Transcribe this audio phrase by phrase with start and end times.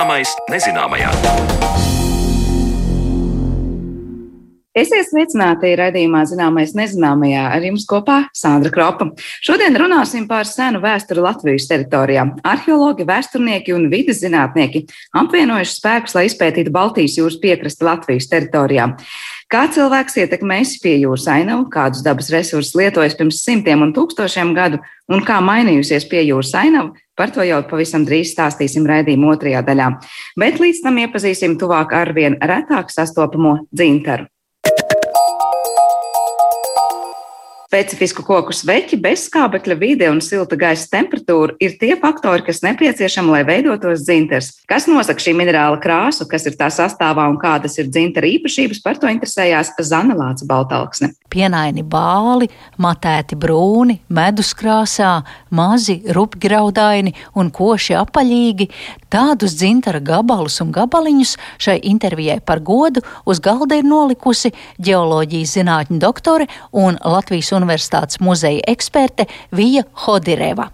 [0.00, 1.10] Zināmais nezināmajā.
[4.80, 9.10] Esiet sveicināti raidījumā Zināmais nezināmajā ar jums kopā Sandra Kropa.
[9.44, 12.24] Šodien runāsim par senu vēsturi Latvijas teritorijā.
[12.48, 14.86] Arheologi, vēsturnieki un vidas zinātnieki
[15.20, 18.88] apvienojuši spēkus, lai izpētītu Baltijas jūras piekrasti Latvijas teritorijā.
[19.50, 24.78] Kā cilvēks ietekmēs pie jūras ainavu, kādus dabas resursus lietojas pirms simtiem un tūkstošiem gadu
[25.10, 29.88] un kā mainījusies pie jūras ainava, par to jau pavisam drīz stāstīsim raidījuma otrajā daļā.
[30.38, 34.30] Bet līdz tam iepazīsim tuvāk ar vien retāk sastopamo dzintaru.
[37.70, 43.44] Specifisku koku sveķi, bezskābekļa vide un silta gaisa temperatūra ir tie faktori, kas nepieciešami, lai
[43.46, 44.48] veidotos dzintars.
[44.66, 48.98] Kas nosaka šī minerāla krāsu, kas ir tā sastāvā un kādas ir dzintara īpašības, par
[48.98, 51.12] to interesējās Zana Lāca Baltalksne.
[51.30, 52.48] Pienaini bāli,
[52.82, 55.20] matēti brūni, meduskrāsā,
[55.54, 58.66] mazi, rupgraudaini un koši apaļīgi.
[59.14, 64.50] Tādus dzintara gabalus un gabaliņus šai intervijai par godu uz galda ir nolikusi
[64.82, 70.70] ģeoloģijas zinātņu doktore un Latvijas Universitātes muzeja eksperte Vija Hodireva.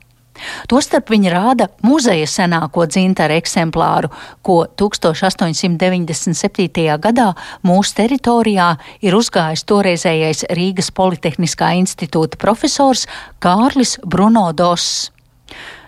[0.69, 4.09] Tostarp viņa rāda muzeja senāko dzintara eksemplāru,
[4.45, 6.99] ko 1897.
[7.03, 7.35] gadā
[7.67, 8.69] mūsu teritorijā
[9.07, 13.03] ir uzgājis toreizējais Rīgas Politehniskā institūta profesors
[13.41, 15.11] Kārlis Bruno Doss.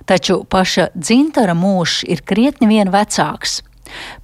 [0.09, 3.63] Taču paša dzintara mūžs ir krietni vien vecāks.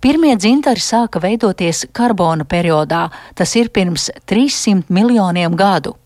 [0.01, 5.97] Pirmie dzintari sāka veidoties karbona periodā, tas ir pirms 300 miljoniem gadu.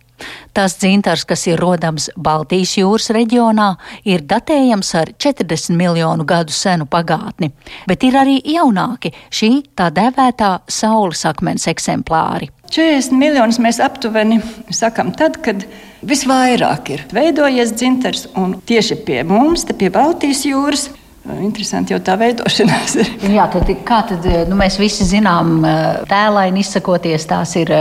[0.57, 3.69] Tas dzintars, kas ir rodams Baltijas jūras reģionā,
[4.05, 7.53] ir datējams ar 40 miljonu gadu senu pagātni,
[7.87, 12.51] bet ir arī jaunāki šī tā dēvētā saules akmens eksemplāri.
[12.69, 14.43] 40 miljonus mēs aptuveni
[14.75, 15.65] sakām tad, kad
[16.05, 20.89] visvairāk ir veidojies dzintars un tieši pie mums, pie Baltijas jūras.
[21.37, 23.11] Interesanti jau tā veidošanās ir.
[23.37, 25.61] Jā, tad, kā tad nu, mēs visi zinām,
[26.09, 27.73] tēlaini izsakoties, tās ir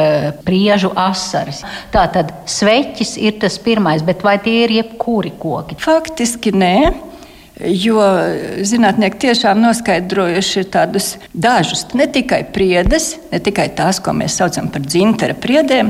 [0.48, 1.64] priežu asaras.
[1.94, 5.80] Tā tad sveķis ir tas pirmais, bet vai tie ir jebkuri koki?
[5.82, 6.78] Faktiski nē.
[7.58, 8.04] Jo
[8.70, 14.84] zinātnieki tiešām noskaidrojuši tādus dažus, ne tikai priedes, ne tikai tās, ko mēs saucam par
[14.86, 15.90] dzintara priedēm,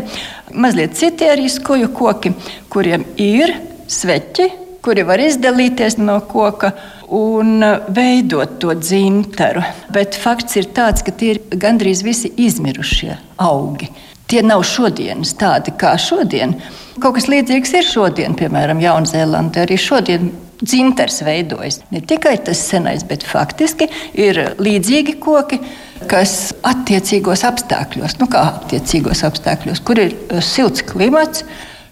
[0.55, 2.31] mazliet citi arī skoju koki,
[2.71, 3.51] kuriem ir
[3.91, 4.47] sveķi,
[4.85, 6.71] kuri var izdalīties no koka
[7.07, 7.63] un
[7.95, 9.63] veidot to dzimtaru.
[9.93, 13.89] Bet fakts ir tāds, ka tie ir gandrīz visi izmirušie augi.
[14.27, 16.57] Tie nav šodienas tādi kā šodien.
[16.99, 19.63] Kaut kas līdzīgs ir šodien, piemēram, Jaunzēlandē.
[19.63, 21.79] Arī šodien dzintars veidojas.
[21.93, 23.87] Ne tikai tas senais, bet faktiski
[24.17, 25.61] ir līdzīgi koki,
[26.09, 31.45] kas attiecīgos apstākļos, nu kā attiecīgos apstākļos, kur ir silts klimats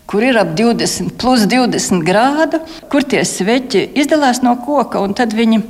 [0.09, 2.61] kur ir ap 20, plus 20 grādu,
[2.91, 5.61] kur tie sveķi izdalās no koka, un tad viņi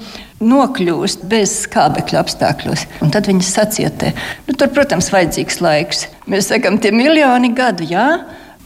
[0.44, 4.12] nokļūst bez skābekļa apstākļos, un tad viņi sacietē.
[4.48, 6.08] Nu, tur, protams, vajadzīgs laiks.
[6.32, 8.08] Mēs sakām, tie miljoni gadu, jā.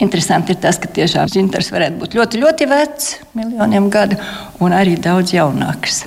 [0.00, 4.16] Interesanti ir tas, ka tiešām dzintars varētu būt ļoti, ļoti vecs, miljoniem gadu,
[4.64, 6.06] un arī daudz jaunāks.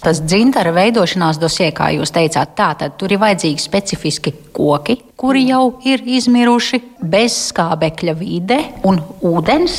[0.00, 5.42] Tas dzintara veidošanās dosie, kā jūs teicāt, tā tad tur ir vajadzīgi specifiski koki, kuri
[5.50, 8.56] jau ir izmiruši, bez skābekļa vide
[8.88, 9.76] un ūdens.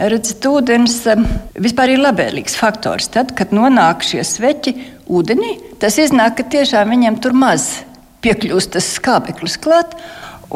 [0.00, 1.26] Redziet, ūdens um,
[1.60, 3.10] vispār ir labvēlīgs faktors.
[3.12, 4.72] Tad, kad nonāk šie sveķi
[5.12, 7.68] ūdenī, tas iznāk, ka tiešām viņiem tur maz
[8.24, 9.92] piekļūst tas skābeklis klāt.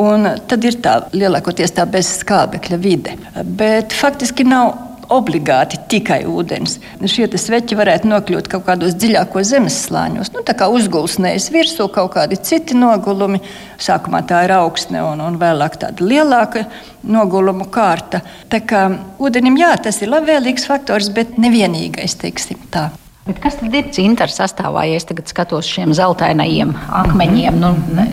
[0.01, 3.19] Un tad ir tā lielākoties tā bez skābekļa vide.
[3.45, 4.73] Bet faktiski nav
[5.13, 6.79] obligāti tikai ūdens.
[7.11, 12.39] Šie sveķi varētu nokļūt kaut kādos dziļākos zemeslāņos, nu, tā kā uzgulsnējas virsū kaut kādi
[12.41, 13.43] citi nogulumi.
[13.81, 16.65] Sākumā tā ir augsne un, un vēlāk tāda lielāka
[17.05, 18.23] nogulumu kārta.
[18.53, 18.87] Tā kā
[19.21, 22.91] ūdenim, jā, tas ir labvēlīgs faktors, bet nevienīgais, teiksim tā.
[23.25, 28.05] Bet kas tad ir dzintara sastāvā, ja es tagad skatos šiem zeltainajiem akmeņiem, nu, ne,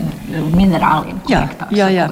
[0.56, 1.18] minerāliem?
[1.28, 2.06] Jā, jā, jā.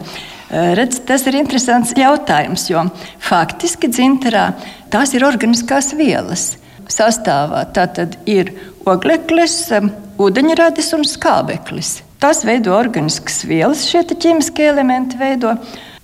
[0.51, 2.83] Eh, redz, tas ir interesants jautājums, jo
[3.23, 4.49] faktiski dzinterā
[4.91, 6.57] tās ir organiskās vielas.
[6.91, 8.51] Sastāvā tātad ir
[8.83, 9.87] ogleklis, eh,
[10.19, 12.01] ūdeņradis un skābeklis.
[12.19, 15.55] Tas veido organiskas vielas, šie ķīmiskie elementi veido.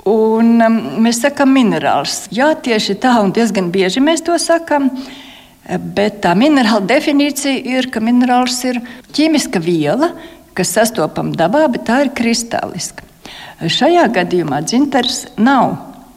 [0.06, 2.28] Un um, mēs sakām, minerāls.
[2.30, 4.92] Jā, tieši tā, un diezgan bieži mēs to sakām.
[5.66, 8.78] Bet tā minerāla definīcija ir, ka minerāls ir
[9.10, 10.12] ķīmiska viela,
[10.54, 13.05] kas sastopama dabā, bet tā ir kristāliska.
[13.60, 15.76] Šajā gadījumā dzintars nav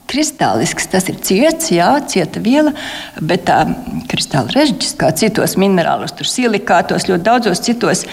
[0.10, 0.88] kristālisks.
[0.90, 2.74] Tas ir ciets, jā, cieta viela,
[3.22, 3.62] bet tā
[4.10, 8.06] kristāla režģis, kā citos minerālos, tur silikātos, ļoti daudzos citos,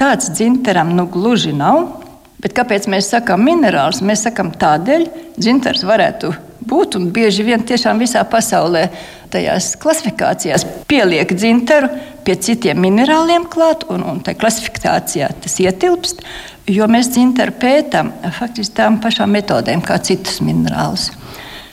[0.00, 1.98] tāds dzintaram nu gluži nav.
[2.42, 4.00] Bet kāpēc mēs sakām minerāls?
[4.02, 5.04] Mēs sakām tādēļ,
[5.38, 6.51] dzintars varētu būt
[6.98, 8.86] un bieži vien tiešām visā pasaulē
[9.32, 11.88] tajās klasifikācijās pieliek dzintaru
[12.26, 16.22] pie citiem minerāliem klāt, un, un tā klasifikācijā tas ietilpst,
[16.70, 21.10] jo mēs dzintaru pētām faktiski tām pašām metodēm kā citus minerālus.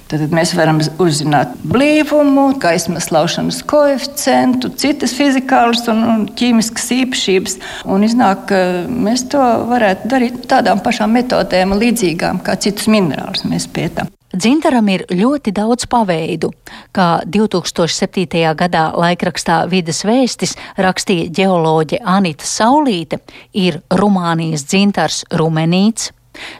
[0.10, 7.60] Tad mēs varam uzzināt blīvumu, gaismas laušanas koeficientu, citas fizikālas un, un ķīmiskas īpašības.
[7.94, 13.70] Un iznāk, ka mēs to varētu darīt tādām pašām metodēm, līdzīgām kā citus minerālus mēs
[13.70, 14.10] pētām.
[14.30, 16.52] Dzintaram ir ļoti daudz paveidu.
[16.94, 18.28] Kā 2007.
[18.54, 23.24] gadā laikrakstā Vides vēstis rakstīja ģeoloģe Anita Saulīte,
[23.58, 26.12] ir Rumānijas dzintars rumenīts,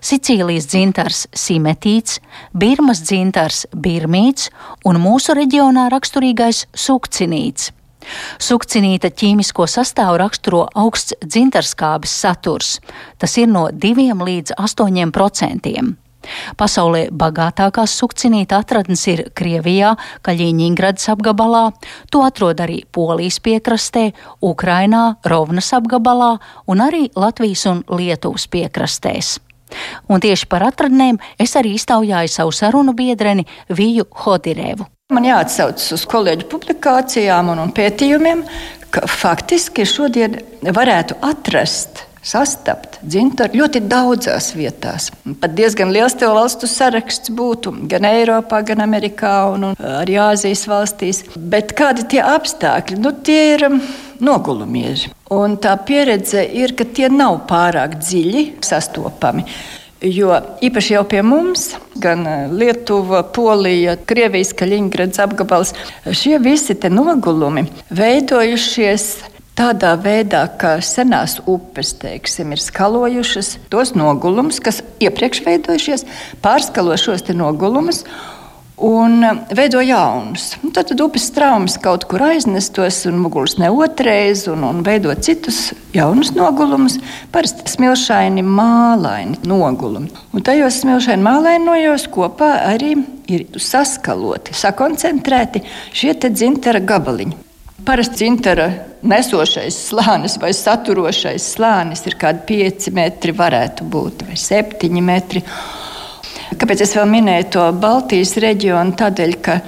[0.02, 2.18] Sicīlijas dzintars simetīts,
[2.58, 4.50] Birmas dzintars birmīts
[4.90, 7.70] un mūsu reģionā raksturīgais sukcinīts.
[8.42, 12.80] Sukcinīta ķīmisko sastāvu raksturo augsts dzintarskābes saturs.
[13.22, 15.98] Tas ir no 2 līdz 8 procentiem.
[16.60, 19.96] Pasaulē bagātākās sukcinīta atradnes ir Krievijā,
[20.26, 21.66] Kaļiņģeradas apgabalā,
[22.12, 24.10] to atrod arī Polijas piekrastē,
[24.46, 26.36] Ukrainā, Rovnas apgabalā
[26.68, 29.38] un arī Latvijas un Lietuvas piekrastēs.
[30.10, 34.88] Un tieši par atradnēm es arī iztaujāju savu sarunu biedreni Viju Hodirevu.
[35.14, 38.44] Man jāatsaucas uz kolēģu publikācijām un, un pētījumiem,
[38.94, 45.10] ka faktiski šodien varētu atrast sastapt dzintaru ļoti daudzās vietās.
[45.42, 50.66] Pat diezgan liels to valstu saraksts būtu gan Eiropā, gan Amerikā un, un arī Āzijas
[50.70, 51.24] valstīs.
[51.36, 53.00] Bet kādi tie apstākļi?
[53.02, 53.82] Nu, tie ir um,
[54.22, 55.14] nogulumieži.
[55.34, 59.46] Un tā pieredze ir, ka tie nav pārāk dziļi sastopami.
[60.00, 60.32] Jo
[60.64, 65.74] īpaši jau pie mums, gan uh, Lietuva, Polija, Krievijas, Kaļiņgrads apgabals,
[66.08, 69.10] šie visi nogulumi veidojušies
[69.60, 76.06] tādā veidā, ka senās upes teiksim, ir skalojušas tos nogulumus, kas iepriekš veidojušies,
[76.44, 78.06] pārskalo šos nogulumus.
[78.80, 80.54] Un um, veido jaunus.
[80.62, 85.12] Nu, tad, tad upes traumas kaut kur aiznestos, un muguls ne otrreiz, un, un veido
[85.20, 86.96] citus jaunus nogulumus.
[87.34, 90.08] Parasti smilšaini, mālaini nogulumi.
[90.32, 92.94] Un tajos smilšaini mālainojos kopā arī
[93.28, 97.49] ir saskaloti, sakoncentrēti šie dzintara gabaliņi.
[97.86, 98.68] Parasti dzintara
[99.08, 105.44] nesošais slānis vai saturošais slānis ir kaut kādi 5 metri, varētu būt vai 7 metri.
[106.58, 108.96] Kāpēc es vēl minēju to Baltijas reģionu?
[108.98, 109.60] Tādēļ, ka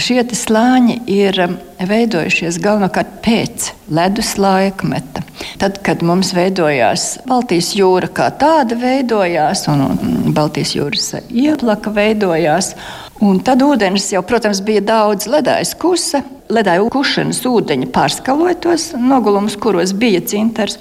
[0.00, 1.36] šie slāņi ir
[1.84, 5.20] veidojušies galvenokārt pēc ledus laikmeta.
[5.60, 9.84] Tad, kad mums veidojās Baltijas jūra kā tāda, veidojās, un,
[10.36, 12.72] Baltijas jūras ieplaka veidojās,
[13.20, 16.24] un tad ūdens jau, protams, bija daudz ledājas kusa.
[16.50, 20.80] Ledāja kušanas ūdeņi pārskaloja tos nogulumus, kuros bija cintars.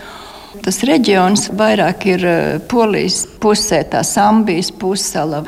[0.63, 5.44] Tas reģions vairāk ir eh, Polijas pusē, tā Sambijas pussala.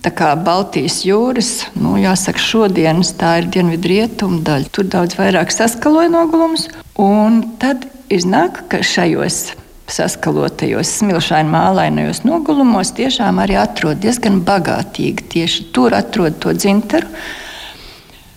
[0.00, 4.70] Tā kā Baltijas jūras, nu, jāsaka, šodienas tā ir dienvidrietumu daļa.
[4.72, 9.50] Tur daudz vairāk saskaloja nogulumus, un tad iznāk, ka šajos
[9.90, 15.28] saskalotajos, smilšaini mālainajos nogulumos tiešām arī atrod diezgan bagātīgi.
[15.34, 17.10] Tieši tur atrod to dzintaru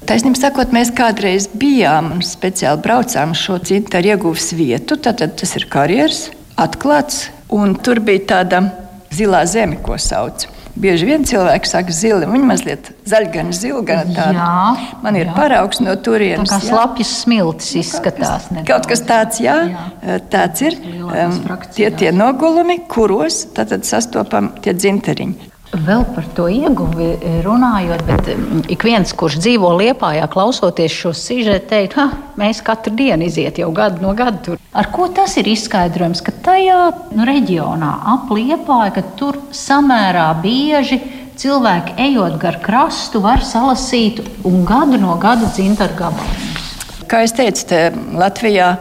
[0.04, 4.98] Taisnība sakot, mēs kādreiz bijām un speciāli braucām šo citu ieguves vietu.
[5.00, 6.26] Tad tas ir karjeras,
[6.60, 8.66] atklāts, un tur bija tāda
[9.14, 10.48] zilā zeme, ko sauc.
[10.74, 12.26] Bieži vien cilvēki saka, zila.
[12.26, 14.34] Viņa mazliet zaļa, gan zila, gan tāda.
[14.42, 15.36] Jā, Man ir jā.
[15.38, 16.50] paraugs no turienes.
[16.50, 18.48] Tā kā slapjas smiltis nu, izskatās.
[18.50, 20.18] Kaut kas, kaut kas tāds, jā, jā.
[20.34, 20.80] tāds ir.
[21.06, 21.38] Um,
[21.78, 25.53] tie tie nogulumi, kuros tad sastopam tie dzinteriņi.
[25.74, 28.28] Vēl par to ieguvi runājot, bet
[28.70, 31.98] ik viens, kurš dzīvo Liepājā, klausoties šo sižetu, teikt,
[32.38, 34.60] mēs katru dienu iziet jau gadu no gada tur.
[34.70, 36.78] Ar ko tas ir izskaidrojams, ka tajā
[37.18, 41.00] nu, reģionā ap Liepāju, ka tur samērā bieži
[41.42, 46.70] cilvēki ejot gar krastu var salasīt un gadu no gada dzintaru gabaliņus?
[47.10, 47.82] Kā jau teicu,
[48.22, 48.76] Latvijā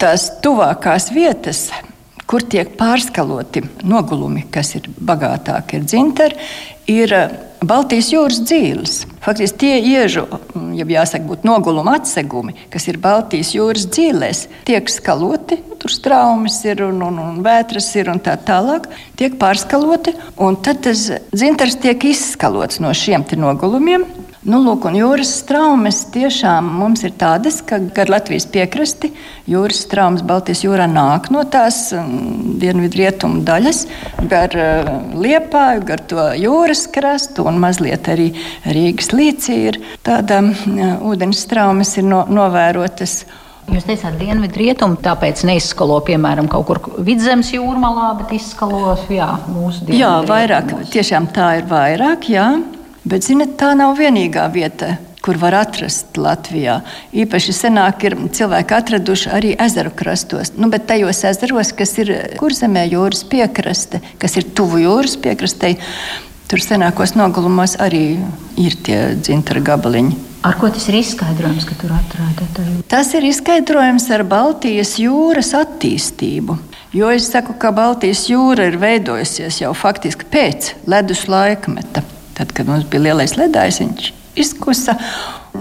[0.00, 1.66] tās tuvākās vietas
[2.28, 6.48] kur tiek pārskaloti nogulumi, kas ir bagātāki ar dzintari,
[6.88, 8.92] ir eh, Baltijas jūras dzīves.
[9.24, 14.92] Faktiski tie iežu, mm, ja jāsaka, būtu noguluma atsegumi, kas ir Baltijas jūras dzīvēs, tiek
[14.92, 15.58] skaloti.
[15.78, 18.86] Tur straumes ir un, un, un vētras ir un tā tālāk.
[19.18, 24.06] Tiek pārskaloti, un tad tas dzintars tiek izskalots no šiem nogulumiem.
[24.46, 29.10] Nu, lūk, jūras traumas tiešām mums ir tādas, ka gar Latvijas piekrasti
[29.50, 33.82] jūras traumas Baltijas jūrā nāk no tās um, dienvidrietumu daļas,
[34.30, 38.30] gar uh, liepāju, gar to jūras krastu un mazliet arī
[38.62, 43.24] Rīgas līcī ir tāda uh, ūdens traumas ir no, novērotas.
[43.68, 49.82] Jūs teicāt, dienvidu rietumu, tāpēc neizskalo, piemēram, kaut kur vidzemes jūrmalā, bet izskalo jā, mūsu
[49.82, 49.98] dienvidu.
[49.98, 52.52] Jā, vairāk, tiešām tā ir vairāk, jā.
[53.08, 54.96] Bet, ziniet, tā nav vienīgā vieta.
[55.28, 56.78] kur var atrast Latvijā.
[57.12, 62.86] Īpaši senāk ir cilvēki atraduši arī ezeru krastos, nu, bet tajos ezeros, kas ir kurzemē
[62.88, 65.74] jūras piekraste, kas ir tuvu jūras piekrastei,
[66.48, 68.16] tur senākos nogalumos arī
[68.56, 70.16] ir tie dzintara gabaliņi.
[70.48, 72.60] Ar ko tas ir izskaidrojams, ka tur atrādāt?
[72.88, 76.56] Tas ir izskaidrojams ar Baltijas jūras attīstību.
[76.94, 82.06] Jo es saku, ka Baltijas jūra ir veidojusies jau faktiski pēc ledus laikmeta.
[82.38, 84.94] Tad, kad mums bija lielais ledājs, viņš izkusa.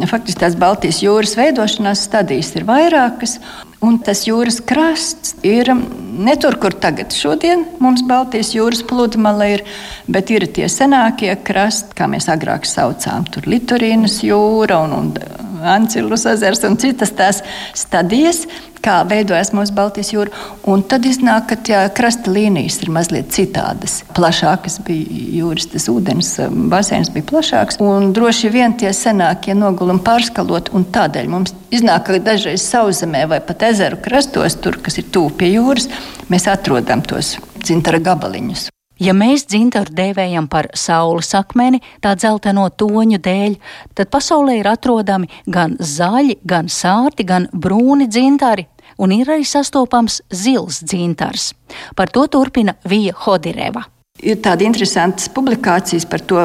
[0.07, 3.38] Faktiski tās Baltijas jūras veidošanās stadijas ir vairākas,
[3.81, 9.65] un tas jūras krasts ir ne tur, kur tagad šodien mums Baltijas jūras pludmale ir,
[10.05, 15.12] bet ir tie senākie krasti, kā mēs agrāk saucām, tur Litorīnas jūra un, un
[15.64, 17.42] Ancilus ezers un citas tās
[17.78, 18.46] stadijas,
[18.84, 20.32] kā veidojas mūsu Baltijas jūra.
[20.70, 24.00] Un tad iznāk, ka tie krasta līnijas ir mazliet citādas.
[24.18, 27.82] Plašākas bija jūras, tas ūdens um, basēns bija plašāks.
[27.84, 33.42] Un droši vien tie senākie nogulumi pārskalot, un tādēļ mums iznāk, ka dažreiz sauszemē vai
[33.44, 35.90] pat ezeru krastos, tur, kas ir tuvu pie jūras,
[36.32, 38.70] mēs atrodam tos dzintara gabaliņus.
[39.00, 43.58] Ja mēs dzintaru dēvējam par saules akmeni, tā dzelteno toņu dēļ,
[43.98, 48.66] tad pasaulē ir atrodami gan zaļi, gan sārti, gan brūni dzintari,
[48.98, 51.51] un ir arī sastopams zils dzintars.
[51.96, 53.86] Par to turpina Vija Hodireva.
[54.18, 56.40] Ir tādas interesantas publikācijas par to,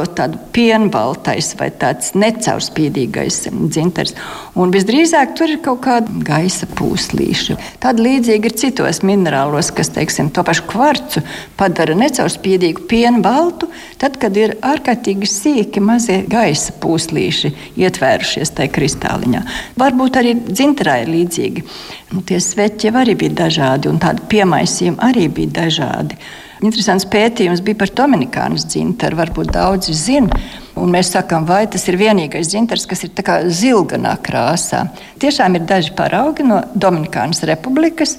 [0.53, 4.13] pienbaltais vai tāds necaurspīdīgais dzintars.
[4.61, 7.57] Un visdrīzāk tur ir kaut kāda gaisa pūslīša.
[7.81, 11.25] Tāda līdzīga ir citos minerālos, kas, teiksim, to pašu kvarcu
[11.57, 19.45] padara necaurspīdīgu pienbaltu, tad, kad ir ārkārtīgi sīki mazie gaisa pūslīši ietvērušies tajā kristāliņā.
[19.81, 21.65] Varbūt arī dzintarā ir līdzīgi.
[22.13, 26.21] Nu, tie sveķi arī bija dažādi, un tādi piemaisījumi arī bija dažādi.
[26.63, 29.19] Interesants pētījums bija par Dominikānas dzintaru.
[29.19, 30.43] Varbūt daudzi zina.
[30.79, 33.13] Un mēs sakām, vai tas ir vienīgais dzintars, kas ir
[33.53, 34.87] zilganā krāsā.
[35.21, 38.17] Tiešām ir daži paraugi no Dominikānas republikas,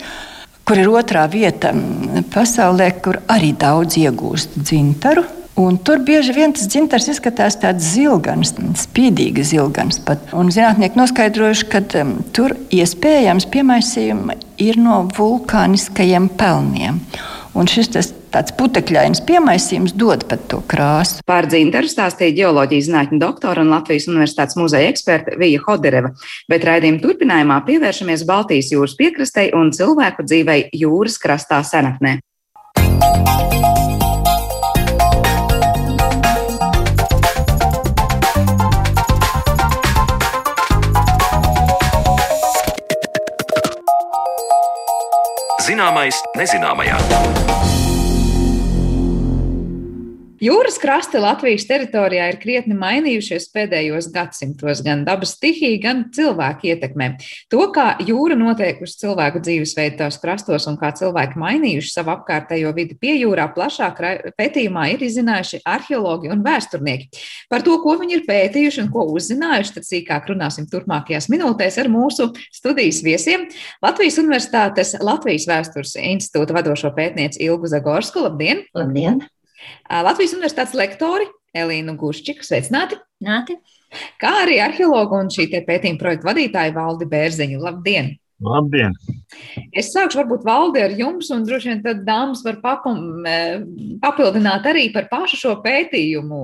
[0.68, 1.74] kur ir otrā vieta
[2.34, 5.24] pasaulē, kur arī daudz iegūst dzintaru.
[5.56, 10.00] Un tur bieži vien tas dzintars izskatās tāds zilgans, spīdīgs zilgans.
[10.02, 10.32] Pat.
[10.34, 16.98] Un zinātnieki noskaidrojuši, ka um, tur iespējams piemaisījumi ir no vulkāniskajiem pelniem.
[17.54, 21.22] Un šis tas tāds putekļains piemaisījums dod pat to krāsu.
[21.30, 26.14] Par dzintaru stāstīja geoloģijas zinātņu doktora un Latvijas Universitātes muzeja eksperta Vija Hodereva,
[26.50, 32.18] bet raidījuma turpinājumā pievēršamies Baltijas jūras piekrastei un cilvēku dzīvei jūras krastā senatnē.
[45.74, 47.73] Zināmais nezināmajā.
[50.44, 57.08] Jūras krasti Latvijas teritorijā ir krietni mainījušies pēdējos gadsimtos, gan dabas stihija, gan cilvēku ietekmē.
[57.54, 62.98] To, kā jūra noteikusi cilvēku dzīvesveidu tās krastos un kā cilvēki mainījuši savu apkārtējo vidi
[63.00, 64.02] pie jūrā, plašāk
[64.40, 67.24] pētījumā ir izzinājuši arheologi un vēsturnieki.
[67.54, 71.92] Par to, ko viņi ir pētījuši un ko uzzinājuši, tad sīkāk runāsim turpmākajās minūtēs ar
[71.94, 73.48] mūsu studijas viesiem.
[73.86, 78.26] Latvijas Universitātes Latvijas vēstures institūta vadošo pētnieci Ilgu Zagorsku.
[78.28, 78.66] Labdien!
[78.76, 79.24] Labdien!
[79.90, 82.46] Latvijas Universitātes lektori Elīnu Guščiku.
[82.46, 82.98] Sveicināti!
[83.24, 83.58] Nāti.
[84.22, 87.62] Kā arī arheologu un šī pētījuma projekta vadītāju Valdi Bērziņu.
[87.64, 88.14] Labdien!
[88.44, 88.96] Labdien!
[89.74, 93.26] Es sākšu varbūt valdi ar jums, un droši vien tad dāmas var papum,
[94.04, 96.42] papildināt arī par pašu šo pētījumu.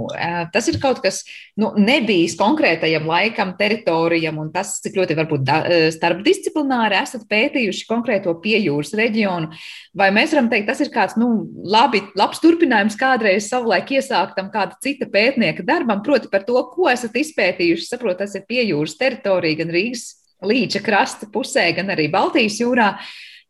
[0.53, 1.22] Tas ir kaut kas
[1.60, 5.60] nu, nebijis konkrētajam laikam, teritorijam, un tas, cik ļoti varbūt da,
[5.94, 9.51] starpdisciplināri esat pētījuši konkrēto piejūras reģionu.
[10.00, 11.29] Vai mēs varam teikt, tas ir kāds nu,
[11.68, 17.18] labi, labs turpinājums kādreiz savulaik iesāktam kāda cita pētnieka darbam, proti par to, ko esat
[17.20, 17.89] izpētījuši.
[17.91, 22.93] Saprotu, tas ir piejūras teritorija gan Rīgas līča krasta pusē, gan arī Baltijas jūrā.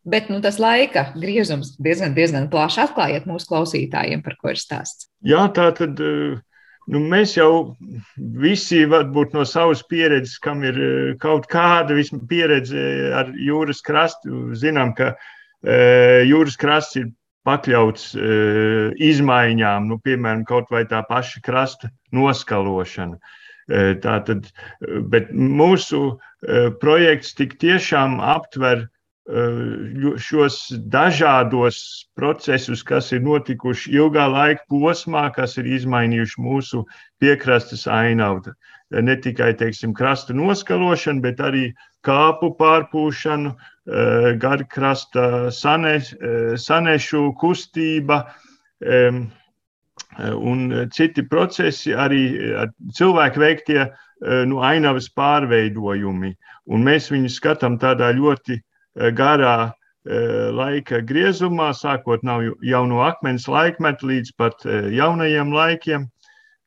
[0.10, 5.10] Bet nu, tas laika griezums diezgan, diezgan plaši atklājiet mūsu klausītājiem, par ko ir stāsts.
[5.28, 6.00] Jā, tā tad
[6.90, 7.76] nu, mēs jau
[8.18, 10.80] visi, varbūt no savas pieredzes, kam ir
[11.22, 12.86] kaut kāda pieredze
[13.20, 15.14] ar jūras krastu, zinām, ka
[16.26, 17.12] jūras krasts ir
[17.48, 18.14] pakļauts
[19.10, 23.20] izmaiņām, nu, piemēram, kaut vai tā paša krasta noskalošana.
[24.04, 24.50] Tātad,
[25.14, 26.18] bet mūsu
[26.82, 28.88] projekts tik tiešām aptver
[30.18, 30.56] šos
[30.90, 36.86] dažādos procesus, kas ir notikuši ilgā laika posmā, kas ir izmainījuši mūsu
[37.22, 38.56] piekrastes ainavu.
[38.90, 41.68] Ne tikai teiksim, krasta noskalošana, bet arī
[42.02, 43.54] kāpu pārpūšanu,
[44.42, 48.24] garkrasta sanešu kustība,
[50.20, 52.22] un citi procesi, arī
[52.96, 53.88] cilvēku veiktie
[54.50, 56.34] nu, ainavas pārveidojumi.
[56.70, 58.60] Un mēs viņus skatām tādā ļoti
[59.16, 59.72] garā
[60.56, 62.24] laika griezumā, sākot
[62.64, 66.08] jau no akmens laikmeta līdz pat jaunajiem laikiem.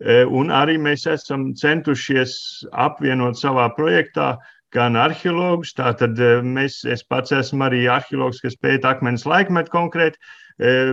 [0.03, 4.37] Un arī mēs esam centušies apvienot savā projektā
[4.75, 5.75] gan arheologus.
[5.79, 10.21] Tātad mēs, es pats esmu arī arheologs, kas pēta akmens laikmetu konkrēti,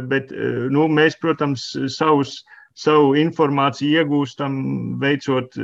[0.09, 0.31] bet
[0.71, 2.39] nu, mēs, protams, savus
[2.79, 4.53] savu informāciju iegūstam,
[5.01, 5.55] veicot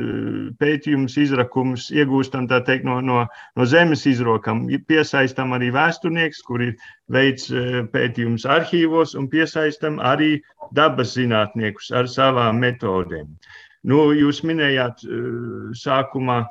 [0.60, 3.22] pētījumus, izrakumus, iegūstam teikt, no, no,
[3.56, 4.66] no zemes izrokam.
[4.90, 6.74] Piesaistam arī vēsturnieks, kuri
[7.12, 7.46] veic
[7.94, 10.42] pētījumus arhīvos, un piesaistam arī
[10.76, 13.32] dabas zinātniekus ar savām metodēm.
[13.86, 15.06] Nu, jūs minējāt
[15.78, 16.42] sākumā,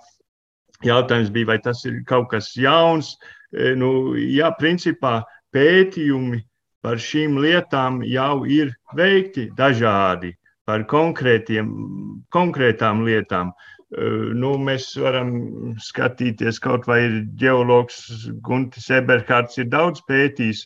[0.87, 3.15] jautājums bija, vai tas ir kaut kas jauns.
[3.53, 5.23] Nu, jā, principā
[5.55, 6.43] pētījumi
[6.85, 10.35] par šīm lietām jau ir veikti dažādi
[10.69, 13.53] par konkrētām lietām.
[14.35, 15.31] Nu, mēs varam
[15.79, 20.65] skatīties, kaut vai ir ģeologs Guntis Eberhards, ir daudz pētījis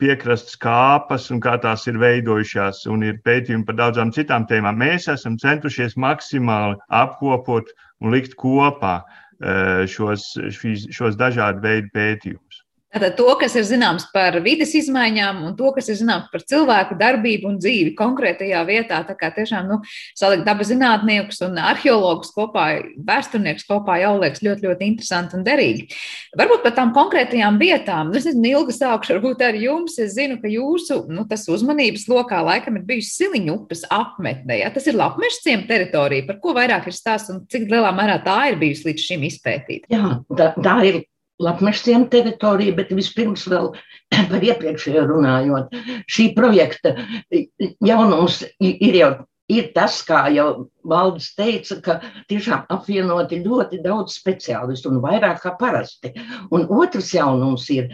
[0.00, 4.78] piekrastes kāpas un kā tās ir veidojušās, un ir pētījumi par daudzām citām tēmām.
[4.80, 7.68] Mēs esam centušies maksimāli apkopot
[8.00, 9.02] un likt kopā
[9.88, 12.49] šos, šīs, šos dažādu veidu pētījumus.
[12.90, 16.96] Tātad to, kas ir zināms par vidas izmaiņām un to, kas ir zināms par cilvēku
[16.98, 18.98] darbību un dzīvi konkrētajā vietā.
[19.06, 19.76] Tā kā tiešām nu,
[20.18, 22.64] salikt dabas zinātniekus un arheologus kopā,
[23.06, 25.86] vēsturniekus kopā jau liekas ļoti, ļoti interesanti un derīgi.
[26.40, 29.94] Varbūt par tām konkrētajām vietām, nu, es nezinu, ilgi sākšu varbūt ar jums.
[30.02, 34.58] Es zinu, ka jūsu nu, uzmanības lokā laikam ir bijusi Siliņu upes apmetne.
[34.64, 34.72] Ja?
[34.74, 38.58] Tas ir Lapmešciem teritorija, par ko vairāk ir stāsts un cik lielā mērā tā ir
[38.58, 39.90] bijusi līdz šim izpētīta.
[39.94, 41.02] Jā, tā, tā ir
[41.40, 43.72] Latmešiem teritorija, bet vispirms vēl
[44.30, 45.74] par iepriekšējo runājot.
[46.10, 46.94] Šī projekta
[47.84, 49.12] jaunums ir jau
[49.50, 51.96] ir tas, kā jau Valdis teica, ka
[52.30, 56.12] tiešām apvienoti ļoti daudz speciālistu un vairāk kā parasti.
[56.54, 57.90] Un otrs jaunums ir,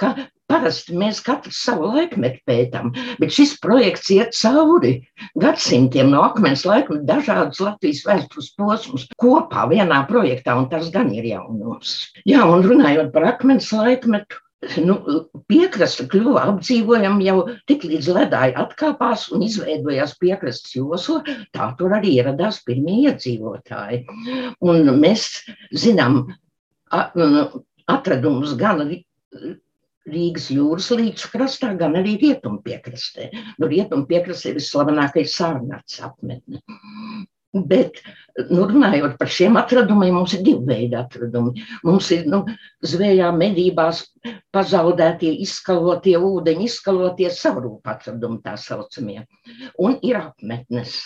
[0.00, 0.14] ka
[0.50, 2.90] Parasti mēs katrs savu laikmetu pētām,
[3.22, 4.96] bet šis projekts iet cauri
[5.38, 11.28] gadsimtiem no akmens laikmeta dažādus Latvijas vēstures posmus kopā vienā projektā, un tas gan ir
[11.30, 11.96] jaunums.
[12.26, 14.40] Jā, un runājot par akmens laikmetu,
[14.84, 14.96] nu,
[15.48, 17.36] piekrasta kļuva apdzīvojama jau
[17.70, 21.22] tik līdz ledāji atkāpās un izveidojās piekrastes josla,
[21.56, 24.02] tā tur arī ieradās pirmie iedzīvotāji.
[24.60, 25.30] Un mēs
[25.72, 26.24] zinām
[26.90, 28.84] atradumus gan
[30.08, 33.28] Rīgas jūras līča krastā, gan arī rietumpiekrastē.
[33.60, 36.62] Nu, rietumpiekrastē ir vislavenākais sārnāts apmetne.
[37.52, 37.98] Bet,
[38.48, 41.64] nu, runājot par šiem atradumiem, mums ir divi veidi atradumi.
[41.84, 42.44] Mums ir nu,
[42.86, 44.04] zvejā, medībās
[44.54, 49.24] pazaudētie, izskalotie ūdeņi, izskalotie savrūpa atradumi, tā saucamie.
[49.82, 51.02] Un ir apmetnes.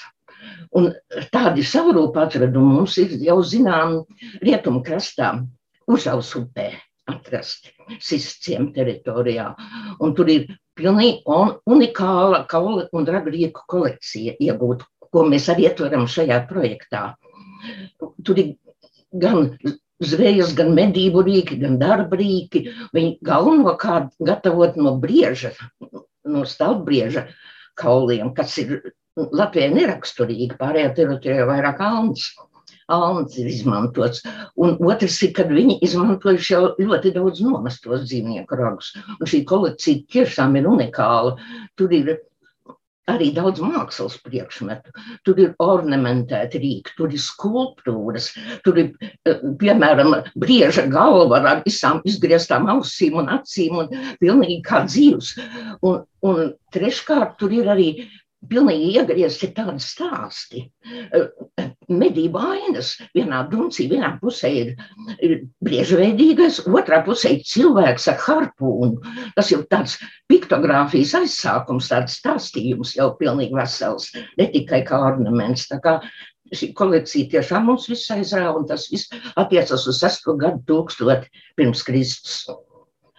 [0.76, 0.92] Un
[1.32, 4.02] tādi savrūpa atradumi mums ir jau zinām
[4.44, 5.38] rietumkrastā,
[5.84, 6.70] Užaus upē
[7.12, 9.50] atrasti Sistiem teritorijā.
[10.02, 11.22] Un tur ir pilnīgi
[11.70, 17.04] unikāla kaula un ragrieku kolekcija iegūta, ko mēs arī ietveram šajā projektā.
[18.24, 18.54] Tur ir
[19.20, 19.52] gan
[20.04, 22.66] zvejas, gan medību rīki, gan darba rīki.
[22.96, 25.54] Viņi galvenokārt gatavot no brieža,
[26.24, 27.28] no stāvbrieža
[27.80, 28.80] kauliem, kas ir
[29.14, 32.32] Latvijai neraksturīgi, pārējā teritorijā vairāk alns
[32.92, 34.22] alns ir izmantots.
[34.60, 38.92] Un otrs ir, kad viņi izmantojuši jau ļoti daudz nomestos dzīvnieku ragus.
[39.18, 41.36] Un šī kolekcija tiešām ir unikāla.
[41.78, 42.16] Tur ir
[43.10, 44.92] arī daudz mākslas priekšmetu.
[45.26, 48.30] Tur ir ornamentēti rīki, tur ir skulptūras,
[48.64, 48.92] tur ir,
[49.60, 53.92] piemēram, brieža galva ar visām izgrieztām ausīm un acīm un
[54.22, 55.34] pilnīgi kā dzīvs.
[55.84, 57.90] Un, un treškārt tur ir arī
[58.50, 60.62] pilnīgi iegriezti tādi stāsti.
[61.88, 64.74] Medību ainas vienā duncī, vienā pusē ir,
[65.24, 69.16] ir briežveidīgais, otrā pusē ir cilvēks ar harpūnu.
[69.36, 69.98] Tas jau tāds
[70.32, 75.68] piktogrāfijas aizsākums, tāds stāstījums jau pilnīgi vesels, ne tikai kā ornaments.
[75.70, 75.98] Tā kā
[76.54, 80.30] šī kolekcija tiešām mums viss aizrāva, un tas viss attiecas uz 6.
[80.40, 82.44] gadu tūkstoti pirms Kristus.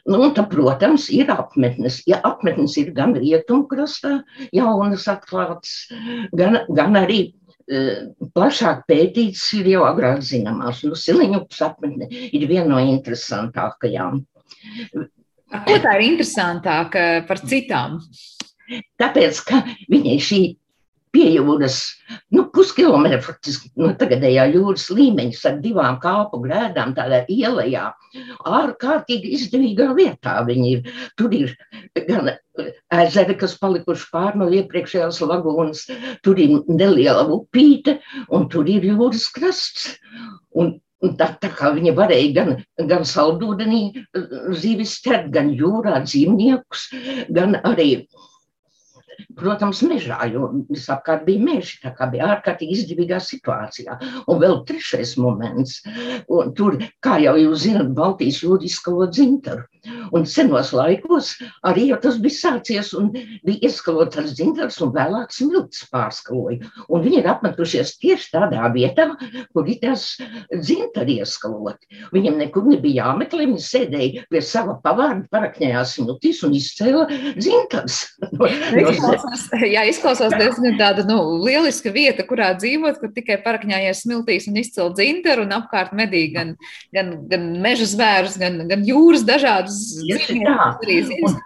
[0.06, 2.04] Nu, tā, protams, ir apmetnes.
[2.10, 4.20] Ja apmetnes ir gan rietumkrastā,
[4.54, 5.88] jaunas atklātas,
[6.38, 7.82] gan, gan arī e,
[8.38, 10.84] plašāk pētītas ir jau agrāk zināmās.
[10.86, 14.22] Nu, Siliņupas apmetne ir viena no interesantākajām.
[15.56, 17.98] Ko tā ir interesantāka par citām?
[19.02, 20.42] Tāpēc, ka viņai šī
[21.16, 21.80] pie jūras
[22.36, 27.90] nu, puskilometru faktiski no tagadējā jūras līmeņa ar divām kāpu grēdām tādā ielajā.
[28.48, 30.94] Ārkārtīgi izdevīgā vietā viņi ir.
[31.20, 31.56] Tur ir
[32.08, 32.32] gan
[32.94, 35.86] ezeri, kas palikuši pār no iepriekšējās lagūnas,
[36.24, 38.00] tur ir neliela upīte
[38.30, 39.94] un tur ir jūras krasts.
[40.56, 40.78] Un
[41.20, 42.52] Tā, tā kā viņi varēja gan,
[42.90, 43.82] gan saldūdenī
[44.58, 46.86] zivis ķert, gan jūrā dzīvniekus,
[47.36, 48.08] gan arī
[49.40, 53.98] protams, mežā, jo visapkārt bija meži, tā kā bija ārkārtīgi izdevīgā situācijā.
[54.32, 55.82] Un vēl trešais moments,
[56.32, 59.66] un tur, kā jau jūs zinat, Baltijas jūra izskalo dzintaru.
[60.16, 61.36] Un senos laikos
[61.68, 66.72] arī tas bija sācies un bija ieskalots ar dzintars un vēlāk smilts pārskaloja.
[66.90, 69.12] Un viņi ir apmetušies tieši tādā vietā,
[69.54, 70.08] kur ir tās
[70.50, 72.02] dzintari ieskaloti.
[72.16, 78.02] Viņiem nekur nebija jāmeklē, viņi sēdēja pie sava pavārda, parakņējās smiltīs un izcēla dzintars.
[78.36, 84.04] No, no izklausās, jā, izklausās diezgan tāda nu, lieliska vieta, kurā dzīvot, kur tikai parakņājies
[84.06, 86.56] smiltīs un izcelt dzinteru un apkārt medī gan,
[86.96, 91.38] gan, gan meža zvērus, gan, gan jūras dažādas dzīvniekus.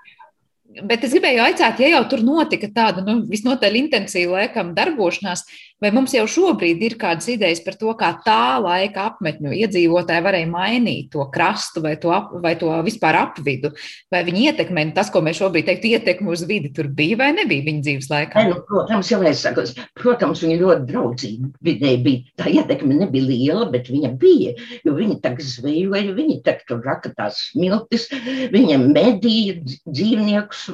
[0.86, 5.44] Bet es gribēju jautāt, ja jau tur notika tāda nu, visnotaļ intensīva laikam darbošanās,
[5.80, 10.48] Vai mums jau šobrīd ir kādas idejas par to, kā tā laika apmetņu iedzīvotāji varēja
[10.52, 13.72] mainīt to krastu vai to, ap, vai to vispār apvidu?
[14.12, 17.64] Vai viņi ietekmē tas, ko mēs šobrīd teiktu, ietekmi uz vidi tur bija vai nebija
[17.70, 18.44] viņa dzīves laikā?
[18.50, 19.64] Nu, protams, jau es saku,
[19.96, 22.26] protams, viņa ļoti draudzīgi vidē bija.
[22.42, 27.14] Tā ietekme nebija liela, bet viņa bija, jo viņi tagad zvejoja, viņi tagad tur raka
[27.16, 28.10] tās smiltis,
[28.52, 30.66] viņa medīja dzīvniekus,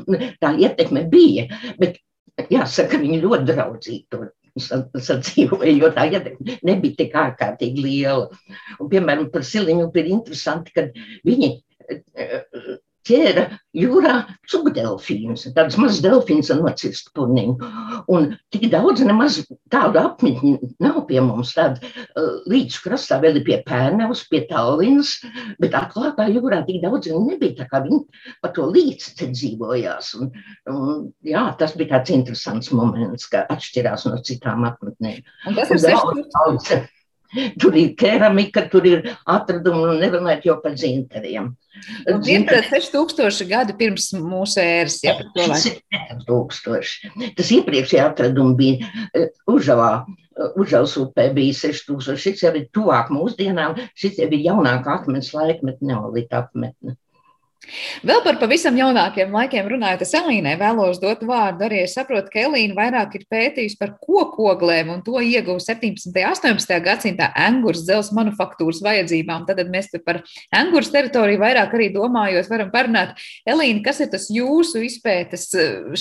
[0.41, 1.45] tā ietekme bija.
[1.77, 2.01] Bet
[2.49, 8.29] jāsaka, viņi ļoti draudzīgi tur sadzīvoja, jo tā ietekme nebija tik ārkārtīgi liela.
[8.79, 10.87] Un, piemēram, par siliņu ir interesanti, ka
[11.27, 11.51] viņi
[13.05, 14.15] ķēra jūrā
[14.49, 17.69] cukdelfīnus, tādas mazas delfīnas ar nocirstu purniņu.
[18.11, 19.41] Un tik daudz nemaz
[19.73, 21.53] tādu apmetņu nav pie mums.
[21.55, 25.17] Tāda uh, līdz krastā vēl ir pie Pērnevas, pie Tallinas,
[25.61, 28.01] bet atklātā jūrā tik daudz nebija, tā kā viņi
[28.43, 30.13] pa to līdz te dzīvojās.
[30.19, 30.33] Un,
[30.71, 35.23] un, jā, tas bija tāds interesants moments, ka atšķirās no citām apmetnēm.
[35.49, 36.75] Un tas ir daudz, daudz.
[37.59, 41.51] Tur ir keramika, tur ir atradumi, un nerunājot jau par dzinteriem.
[42.07, 45.01] Ir 6000 gadi pirms mūsu ēras.
[45.03, 45.81] Ja, tas ir
[46.27, 46.93] 1000.
[47.35, 50.05] Tas iepriekšējā atradumi bija eh, Užavā.
[50.59, 52.19] Užavas upē bija 6000.
[52.19, 53.77] Šis jau ir tuvāk mūsdienām.
[53.95, 56.97] Šis jau ir jaunāka akmens laikmetne, neolita apmetne.
[58.05, 61.65] Vēl par pavisam jaunākiem laikiem runājot, es Elīnai vēlos dot vārdu.
[61.67, 66.11] Arī es saprotu, ka Elīna vairāk ir pētījusi par kokoglēm un to ieguvu 17.
[66.11, 66.75] un 18.
[66.85, 69.47] gadsimtā angurs dzelzs manufaktūras vajadzībām.
[69.49, 70.21] Tad mēs par
[70.55, 73.17] angurs teritoriju vairāk arī domājot, varam parunāt.
[73.47, 75.49] Elīna, kas ir tas jūsu izpētes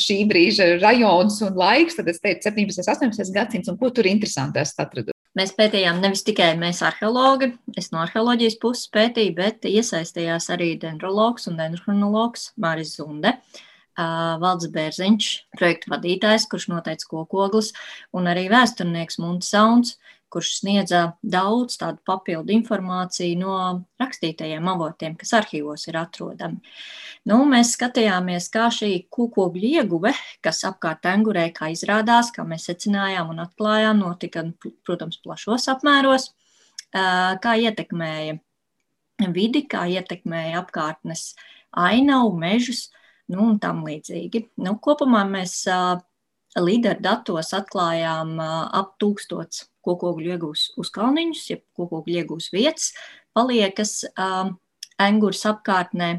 [0.05, 1.98] šī brīža rajons un laiks?
[1.98, 2.85] Tad es teicu 17.
[2.85, 3.35] un 18.
[3.35, 5.13] gadsimts un ko tur interesanti esat atradusi?
[5.34, 7.48] Mēs pētījām nevis tikai mēs arheologi,
[7.80, 13.34] es no arheoloģijas puses pētīju, bet iesaistījās arī dendrologs un dendrochronologs Māris Zunde.
[13.94, 17.72] Uh, Valds Bērziņš, projekta vadītājs, kurš noteica kokoglis,
[18.14, 19.92] un arī vēsturnieks Munts Sauns,
[20.34, 23.56] kurš sniedza daudz tādu papildu informāciju no
[24.02, 26.74] rakstītajiem avotiem, kas arhīvos ir atrodami.
[27.30, 30.12] Nu, mēs skatījāmies, kā šī kūkogļu ieguve,
[30.44, 34.44] kas apkārt angurē, kā izrādās, kā mēs secinājām un atklājām, notika,
[34.84, 36.32] protams, plašos apmēros,
[36.92, 38.36] kā ietekmēja
[39.34, 41.30] vidi, kā ietekmēja apkārtnes
[41.70, 42.88] ainavu, mežus,
[43.30, 44.48] nu, un tam līdzīgi.
[44.60, 45.62] Nu, kopumā mēs
[46.60, 52.92] līderu datos atklājām ap tūkstots kokogļu iegūs uz kalniņus, jeb kokogļu iegūs vietas,
[53.36, 54.02] paliekas
[54.98, 56.10] angurs apkārtnē.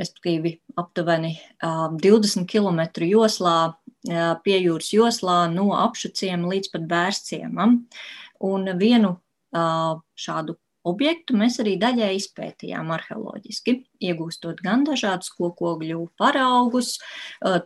[0.00, 3.74] Respektīvi aptuveni 20 km joslā,
[4.42, 7.76] pie jūras joslā no apšuciem līdz pat bērciemam.
[8.42, 9.12] Un vienu
[9.52, 10.56] šādu
[10.88, 13.74] objektu mēs arī daļai izpētījām arheoloģiski,
[14.08, 16.96] iegūstot gan dažādus kokogļu paraugus,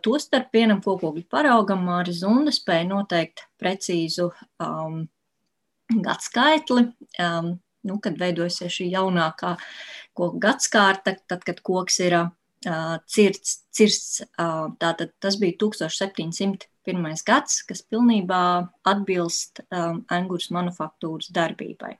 [0.05, 4.29] tostarp vienam kokogļu paraugam Māris Zunda spēja noteikt precīzu
[4.63, 5.05] um,
[5.93, 6.87] gadskaitli,
[7.23, 7.53] um,
[7.87, 9.55] nu, kad veidojasies šī jaunākā
[10.17, 17.23] koku gadskārta, tad, kad koks ir uh, cirts, cirsts, uh, tātad tas bija 1701.
[17.27, 18.41] gads, kas pilnībā
[18.87, 21.95] atbilst um, angurs manufaktūras darbībai.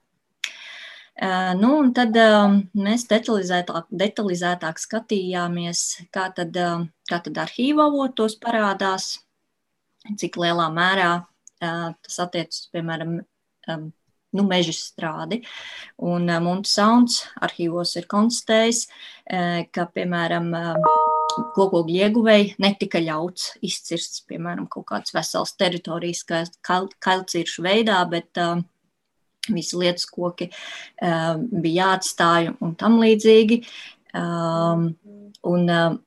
[1.18, 2.14] Nu, un tad
[2.78, 5.80] mēs detalizētāk, detalizētāk skatījāmies,
[6.14, 6.54] kā tad,
[7.10, 9.16] kā tad arhīva avotos parādās,
[10.22, 11.12] cik lielā mērā
[11.58, 13.18] tas attiecas, piemēram,
[14.38, 15.42] nu, meža strādi.
[15.98, 18.86] Un Montes Sounds arhīvos ir konstatējis,
[19.74, 20.54] ka, piemēram,
[21.58, 26.46] koku ieguvēji netika ļauts izcirst, piemēram, kaut kādas veselas teritorijas, kā
[27.02, 28.62] kailciršu veidā, bet uh,
[29.54, 33.62] visi lietas koki uh, bija jāatstāj un tam līdzīgi.
[34.18, 34.90] Um,
[35.48, 35.98] un, uh,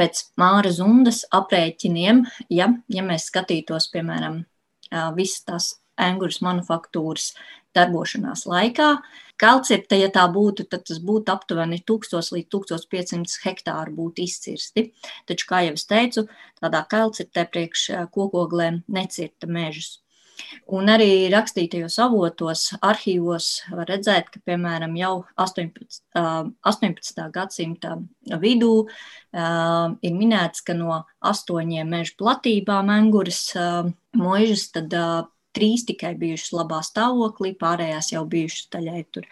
[0.00, 7.34] pēc Māra Zundas aprēķiniem, ja, ja mēs skatītos, piemēram, uh, visas tās angļu manufaktūras
[7.76, 8.94] darbošanās laikā,
[9.40, 14.90] Kalcirta, ja tā būtu, tad tas būtu aptuveni 1000 līdz 1500 hektāru būtu izcirsti.
[15.28, 16.26] Taču, kā jau es teicu,
[16.60, 20.02] tādā kalcirtē priekš kokoglēm necirta mežus.
[20.70, 27.26] Un arī rakstītajos avotos, arhīvos var redzēt, ka, piemēram, jau 18, 18.
[27.34, 27.96] gadsimta
[28.42, 28.74] vidū
[29.34, 33.42] ir minēts, ka no astoņiem meža platībām Enguras
[34.16, 34.70] mūžas,
[35.56, 39.26] trīs tikai bijušas labā stāvoklī, pārējās jau bijušas daļai tur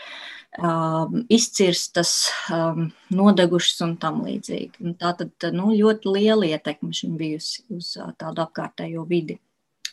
[0.59, 2.15] um, izcirstas,
[2.55, 4.83] um, nodegušas un tam līdzīgi.
[4.83, 9.39] Un tā tad nu, ļoti liela ietekme šim bijusi uz uh, tādu apkārtējo vidi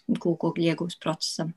[0.09, 1.53] kūkokļu iegūst procesam.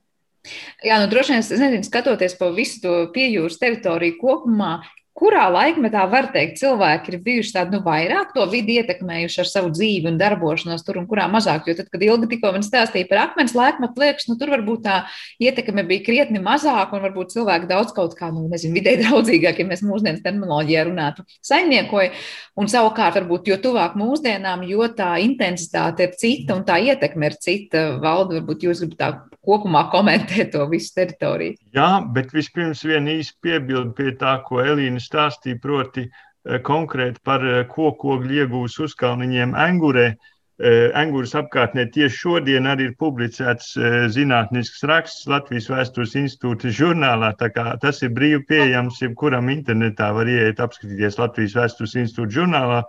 [0.84, 4.78] Jā, nu droši vien, es nezinu, skatoties pa visu to piejūras teritoriju kopumā,
[5.18, 9.72] kurā laikmetā var teikt, cilvēki ir bijuši tādi nu, vairāk to vidi ietekmējuši ar savu
[9.74, 11.66] dzīvi un darbošanos tur, un kurā mazāk.
[11.68, 14.98] Jo tad, kad ilgi tikko man stāstīja par akmens laikmetu, liekas, nu, tur varbūt tā
[15.42, 19.68] ietekme bija krietni mazāka, un varbūt cilvēki daudz kaut kā, nu, nezinu, vidē draudzīgāk, ja
[19.68, 22.14] mēs mūsdienas terminoloģijā runātu, saimniekoja.
[22.58, 27.38] Un savukārt, varbūt, jo tuvāk mūsdienām, jo tā intensitāte ir cita un tā ietekme ir
[27.42, 27.84] cita.
[28.02, 29.10] Valda, varbūt jūs gribat tā
[29.46, 31.58] kopumā komentēt to visu teritoriju.
[31.74, 37.44] Jā, bet vispirms viena īsa piebilde pie tā, ko Elīna stāstīja, proti eh, konkrēti par
[37.46, 40.10] eh, kokogļu iegūs uzkalniņiem Engurē.
[40.58, 43.76] Engūras eh, apkārtnē tieši šodien arī ir publicēts
[44.10, 47.30] zinātnisks raksts Latvijas Vēstures institūta žurnālā.
[47.38, 52.80] Tas ir brīvi pieejams, jebkuram internetā var ieiet apskatīties Latvijas Vēstures institūta žurnālā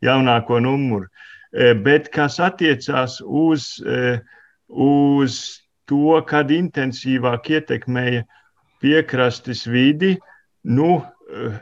[0.00, 1.10] jaunāko numuru.
[1.84, 3.68] Bet kas attiecās uz,
[4.70, 5.59] uz
[5.90, 8.24] to, kad intensīvāk ietekmēja
[8.80, 10.16] piekrastes vidi,
[10.64, 11.58] nu, eh,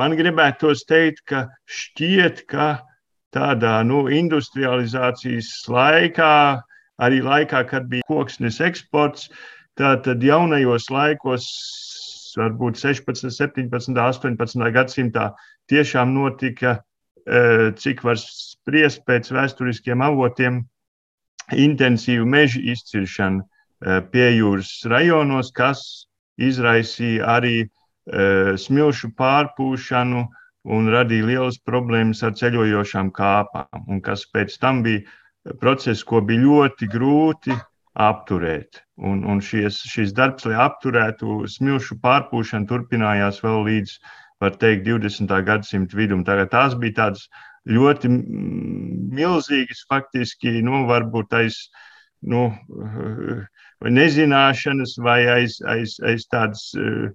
[0.00, 2.70] man gribētos teikt, ka šķiet, ka
[3.34, 6.34] tādā nu, industrializācijas laikā,
[7.00, 9.28] arī laikā, kad bija koksnes eksports,
[9.78, 11.46] tātad jaunajos laikos,
[12.38, 15.30] varbūt 16, 17, 18 gadsimtā,
[15.70, 16.80] tiešām notika,
[17.26, 20.64] eh, cik var spriest pēc vēsturiskiem avotiem,
[21.56, 26.06] intensīvu meža izciršanu eh, pie jūras rajonos, kas
[26.40, 30.26] izraisīja arī eh, smilšu pārpūšanu
[30.70, 35.04] un radīja lielas problēmas ar ceļojošām kāpām, un kas pēc tam bija
[35.60, 37.56] process, ko bija ļoti grūti
[38.00, 38.82] apturēt.
[39.00, 43.96] Un, un šies, šis darbs, lai apturētu smilšu pārpūšanu, turpinājās vēl līdz,
[44.40, 45.30] var teikt, 20.
[45.46, 46.24] gadsimta vidum.
[46.24, 47.26] Tagad tās bija tādas
[47.68, 51.60] ļoti milzīgas, faktiski, nu, varbūt aiz
[52.22, 52.48] nu,
[53.80, 57.10] nezināšanas vai aiz, aiz, aiz tādas eh,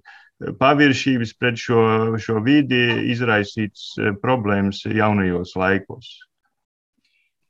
[0.60, 1.82] paviršības pret šo,
[2.22, 6.10] šo vidi izraisītas eh, problēmas jaunajos laikos.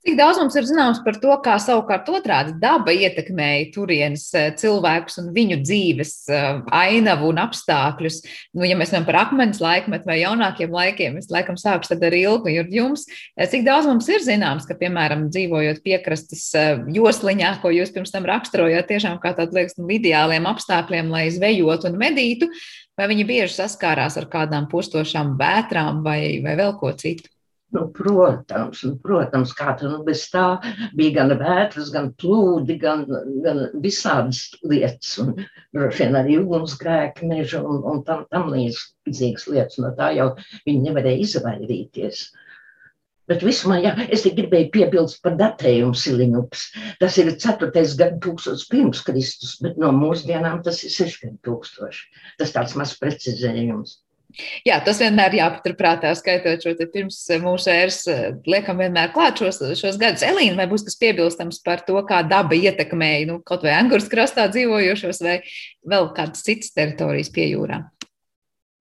[0.06, 5.18] Cik daudz mums ir zināms par to, kā savukārt otrādi daba ietekmēja turienes eh, cilvēkus
[5.18, 6.44] un viņu dzīves eh,
[6.78, 8.20] ainavu un apstākļus?
[8.54, 12.54] Nu, ja mēs runājam par akmens laikmetu vai jaunākiem laikiem, es laikam sākšu ar ilgu
[12.54, 13.08] jums.
[13.34, 16.52] Eh, cik daudz mums ir zināms, ka, piemēram, dzīvojot piekrastes
[16.86, 21.90] josliņā, ko jūs pirms tam raksturojāt, tiešām kā tādu liekas, nu, ideāliem apstākļiem, lai zvejotu
[21.90, 22.54] un medītu,
[22.94, 27.26] vai viņi bieži saskārās ar kādām postošām vētrām vai, vai vēl ko citu?
[27.76, 30.44] Nu, protams, nu, protams, kā tur nu, bez tā
[30.96, 33.04] bija gan vētras, gan plūdi, gan,
[33.44, 35.34] gan visādas lietas, un
[35.76, 39.80] droši vien arī ugunsgrēki, meža un, un tam, tam līdzīgas lietas.
[39.82, 40.30] No tā jau
[40.64, 42.24] viņi nevarēja izvairīties.
[43.26, 46.64] Bet vismaz, jā, es te gribēju piebilst par datējumu siliņups.
[47.02, 47.70] Tas ir 4.
[48.00, 52.04] gadu tūkstots pirms Kristus, bet no mūsdienām tas ir 6 tūkstoši.
[52.40, 53.98] Tas tāds maz precizējums.
[54.66, 58.02] Jā, tas vienmēr jāpaturprātā, skaitot šo pirms mūsu ēras,
[58.48, 60.24] liekam, vienmēr klāt šos, šos gadus.
[60.26, 64.48] Elīna, vai būs kas piebilstams par to, kā daba ietekmēja nu, kaut vai Angūras krastā
[64.52, 65.38] dzīvojošos, vai
[65.88, 67.86] vēl kādas citas teritorijas pie jūrām?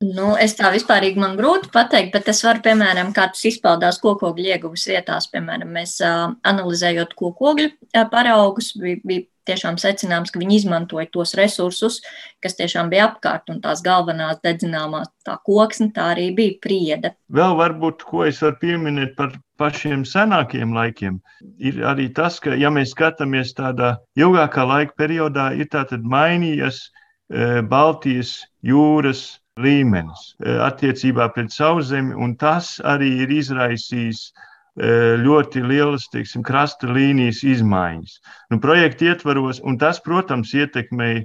[0.04, 4.50] Nu, es tā vispārīgi man grūti pateikt, bet es varu, piemēram, kā tas izpaudās kokogļu
[4.52, 5.30] ieguves vietās.
[5.32, 7.70] Piemēram, mēs analizējot kokogļu
[8.12, 12.02] paraugus, bija, bija tiešām secināms, ka viņi izmantoja tos resursus,
[12.44, 17.14] kas tiešām bija apkārt, un tās galvenās dedzināmās tā koksne, tā arī bija priede.
[17.34, 21.22] Vēl varbūt, ko es varu pieminēt par pašiem senākiem laikiem,
[21.58, 27.62] ir arī tas, ka, ja mēs skatāmies tādā ilgākā laika periodā, ir tātad mainījies e,
[27.70, 29.26] Baltijas jūras
[29.62, 34.28] līmenis e, attiecībā pret sauszemi, un tas arī ir izraisījis
[34.76, 38.18] ļoti lielas teiksim, krasta līnijas izmaiņas.
[38.52, 41.24] Nu, projekta ietvaros, un tas, protams, ietekmēja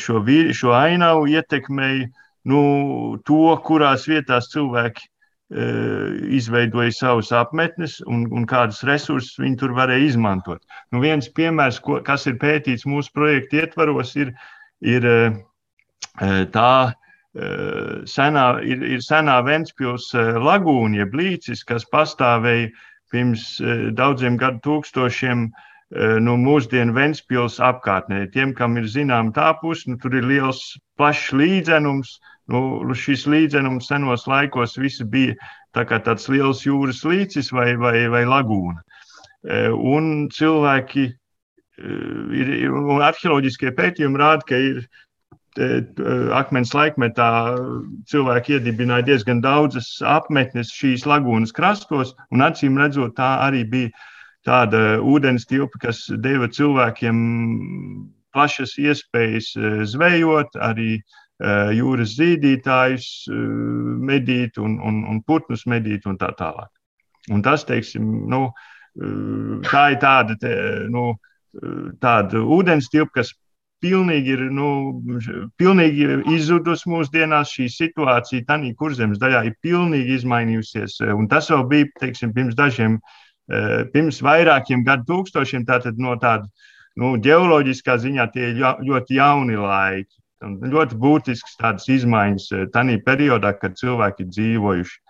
[0.00, 0.24] šo,
[0.56, 2.08] šo ainavu, ietekmēja
[2.50, 2.62] nu,
[3.26, 5.06] to, kurās vietās cilvēki
[6.30, 10.62] izveidoja savus apmetnes un, un kādus resursus viņi tur varēja izmantot.
[10.94, 14.30] Nu, viens piemērs, ko, kas ir pētīts mūsu projekta ietvaros, ir,
[14.86, 15.08] ir
[16.54, 16.74] tā
[17.34, 22.70] senā, ir, ir senā Ventspils lagūna, jeb līcis, kas pastāvēja
[23.10, 23.60] pirms
[23.94, 25.50] daudziem gadu tūkstošiem
[26.22, 28.28] no mūsdienu Ventspils apkārtnē.
[28.34, 32.18] Tiem, kam ir zinām tā puse, nu, tur ir liels, plašs līdzenums.
[32.50, 34.74] Nu, šis līdzenums senos laikos
[35.06, 35.34] bija
[35.74, 38.82] tā tāds liels jūras līcis vai, vai, vai lagūna.
[39.78, 41.04] Un cilvēki
[41.80, 44.82] ir, un arheoloģiskie pētījumi rāda, ka ir
[46.36, 47.30] akmens laikmetā
[48.10, 53.90] cilvēki iedibināja diezgan daudzas apmetnes šīs lagūnas krastos, un acīm redzot, tā arī bija
[54.46, 57.16] tāda ūdens tilpa, kas deva cilvēkiem
[58.32, 59.52] plašas iespējas
[59.92, 61.00] zvejot, arī
[61.76, 66.70] jūras zīdītājus medīt un, un, un putnus medīt un tā tālāk.
[67.30, 68.48] Un tas, teiksim, nu,
[69.68, 70.52] tā ir tāda, te,
[70.92, 71.14] nu,
[72.00, 73.32] tāda ūdens tilpa, kas
[73.84, 74.68] pilnīgi ir nu,
[75.60, 77.54] pilnīgi izzudusi mūsdienās.
[77.56, 81.00] Šī situācija tādā kurzemes daļā ir pilnīgi izmainījusies.
[81.16, 82.98] Un tas vēl bija teiksim, pirms dažiem,
[83.48, 85.66] eh, pirms vairākiem gadu tūkstošiem.
[85.68, 86.46] Tātad no tāda
[86.96, 90.16] nu, ģeoloģiskā ziņā tie ir ļoti jauni laiki.
[90.40, 95.09] Un ļoti būtisks tādas izmaiņas eh, tajā periodā, kad cilvēki dzīvojuši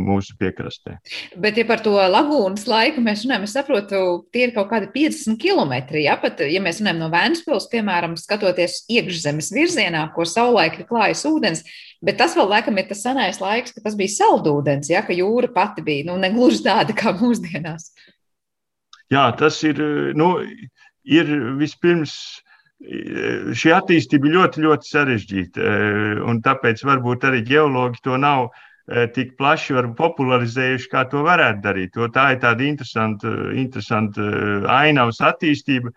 [0.00, 0.96] mūsu piekrastē.
[1.38, 4.00] Bet, ja par to lagūnas laiku mēs runājam, es saprotu,
[4.34, 5.74] tie ir kaut kādi 50 km.
[6.02, 11.24] Ja, pat, ja mēs runājam no Vēnspils, piemēram, skatoties iekšzemes virzienā, ko savulaik ir klājas
[11.28, 11.62] ūdens,
[12.04, 15.52] bet tas vēl laikam ir tas senais laiks, ka tas bija saldūdens, ja, ka jūra
[15.54, 17.92] pati bija nu, negluži tāda kā mūsdienās.
[19.12, 19.78] Jā, tas ir,
[20.18, 20.32] nu,
[21.06, 21.30] ir
[21.60, 22.16] vispirms
[22.76, 25.60] šī attīstība ļoti, ļoti sarežģīta.
[25.60, 28.50] E, un tāpēc varbūt arī geologi to nav
[28.86, 31.92] tik plaši popularizējuši, kā to varētu darīt.
[31.96, 35.90] To tā ir tāda interesanta, interesanta eh, ainavas attīstība.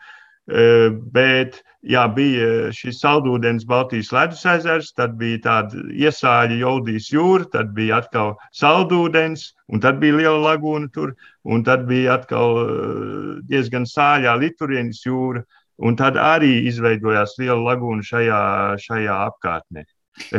[0.49, 7.45] Eh, bet jā, bija šis saldūdens Baltijas ledus ezers, tad bija tāda iesāļa Joldijas jūra,
[7.53, 11.13] tad bija atkal saldūdens, un tad bija liela lagūna tur,
[11.45, 12.57] un tad bija atkal
[13.45, 15.45] diezgan sāļā Liturienas jūra,
[15.77, 18.41] un tad arī izveidojās liela lagūna šajā,
[18.81, 19.85] šajā apkārtnē.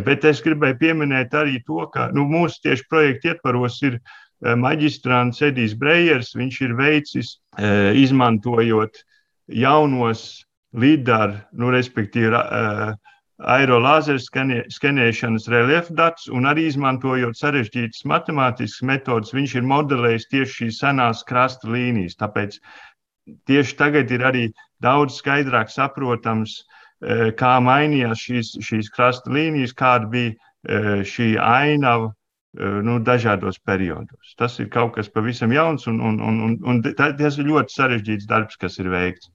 [0.07, 5.41] Bet es gribēju pieminēt arī to, ka nu, mūsu tieši projekta ietvaros ir eh, maģistrāns
[5.47, 6.35] Edijs Brejers.
[6.39, 9.03] Viņš ir veicis, eh, izmantojot
[9.51, 10.45] jaunos
[10.77, 12.93] līdaru, nu, respektīvi, eh,
[13.41, 20.81] aerolāzeru skenēšanas reliefu datus un arī izmantojot sarežģītas matemātiskas metodas, viņš ir modelējis tieši šīs
[20.85, 22.19] senās krasta līnijas.
[22.21, 22.59] Tāpēc
[23.49, 24.45] tieši tagad ir arī
[24.85, 26.80] daudz skaidrāk saprotams, uh,
[27.37, 30.33] kā mainījās šīs, šīs krasta līnijas, kāda bija
[30.69, 34.35] eh, šī ainava eh, nu, dažādos periodos.
[34.37, 38.29] Tas ir kaut kas pavisam jauns, un, un, un, un, un tas ir ļoti sarežģīts
[38.29, 39.33] darbs, kas ir veikts.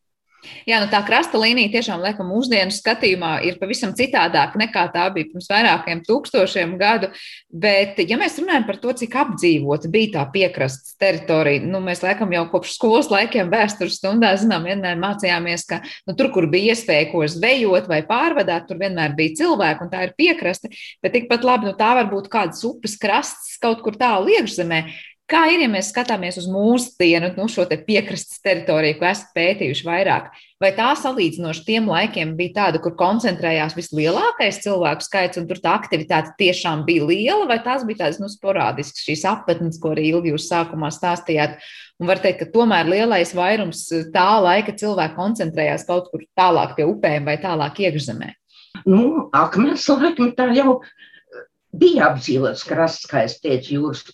[0.66, 5.30] Jā, nu tā krasta līnija tiešām, laikam, mūsdienu skatījumā ir pavisam citādāka nekā tā bija
[5.32, 7.12] pirms vairākiem tūkstošiem gadu.
[7.50, 12.34] Bet, ja mēs runājam par to, cik apdzīvota bija tā piekrastes teritorija, nu, mēs laikam
[12.36, 17.10] jau kopš skolas laikiem vēstures stundā zinām, vienmēr mācījāmies, ka nu, tur, kur bija iespēja
[17.14, 20.74] ko zvejot vai pārvadāt, tur vienmēr bija cilvēki, un tā ir piekraste.
[21.04, 24.86] Bet tikpat labi, nu, tā var būt kādas upes krasts kaut kur tālu iekšzemē.
[25.26, 29.86] Kā ir, ja mēs skatāmies uz mūsdienu, nu, šo te piekrastes teritoriju, ko esat pētījuši
[29.88, 30.28] vairāk?
[30.62, 35.72] Vai tā salīdzinoši tiem laikiem bija tāda, kur koncentrējās vislielākais cilvēku skaits, un tur tā
[35.80, 40.30] aktivitāte tiešām bija liela, vai tās bija tādas nu, sporādiskas šīs apmetnes, ko arī Ilgi
[40.36, 41.58] jūs sākumā stāstījāt?
[41.98, 43.82] Un var teikt, ka tomēr lielais vairums
[44.14, 48.30] tā laika cilvēku koncentrējās kaut kur tālāk pie upēm vai tālāk iekšzemē.
[48.86, 50.84] Nu, akmens laikmetā jau
[51.74, 54.06] bija apdzīvots krasts, kā es teicu, jūras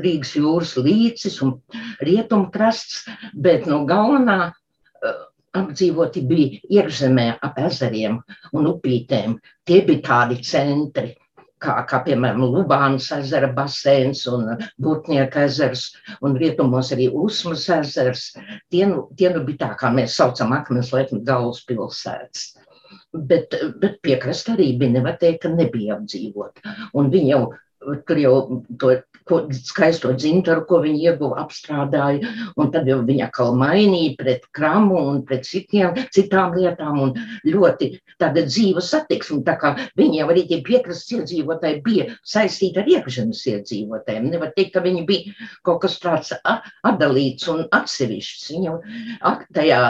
[0.00, 1.56] Rīgas jūras līcis un
[2.04, 5.22] rietumkrasts, bet no galvenā uh,
[5.56, 8.20] apdzīvoti bija iekšzemē ap ezeriem
[8.52, 9.38] un upītēm.
[9.66, 11.14] Tie bija tādi centri,
[11.62, 15.88] kā, kā piemēram Lubānas ezera baseins un Būtnieka ezers
[16.24, 18.30] un rietumos arī Usmas ezers.
[18.72, 22.50] Tie nu, tie nu bija tā, kā mēs saucam akmens laiku galvaspilsētas.
[23.30, 26.76] Bet, bet piekrasta arī bija, nevar teikt, ka nebija apdzīvota.
[26.98, 27.42] Un viņi jau
[28.06, 28.34] tur jau
[28.80, 28.94] to
[29.30, 34.98] ko, skaisto dzintaru, ko viņi ieguva, apstrādāja, un tad jau viņa atkal mainīja pret kramu
[35.12, 37.14] un pret citiem, citām lietām, un
[37.46, 43.42] ļoti tāda dzīva satiksme, tā kā viņiem arī tie piekrastes iedzīvotāji bija saistīti ar iekšzemes
[43.54, 44.30] iedzīvotājiem.
[44.34, 48.50] Nevar teikt, ka viņi bija kaut kas tāds atdalīts un atsevišķs.
[48.56, 49.80] Viņa tajā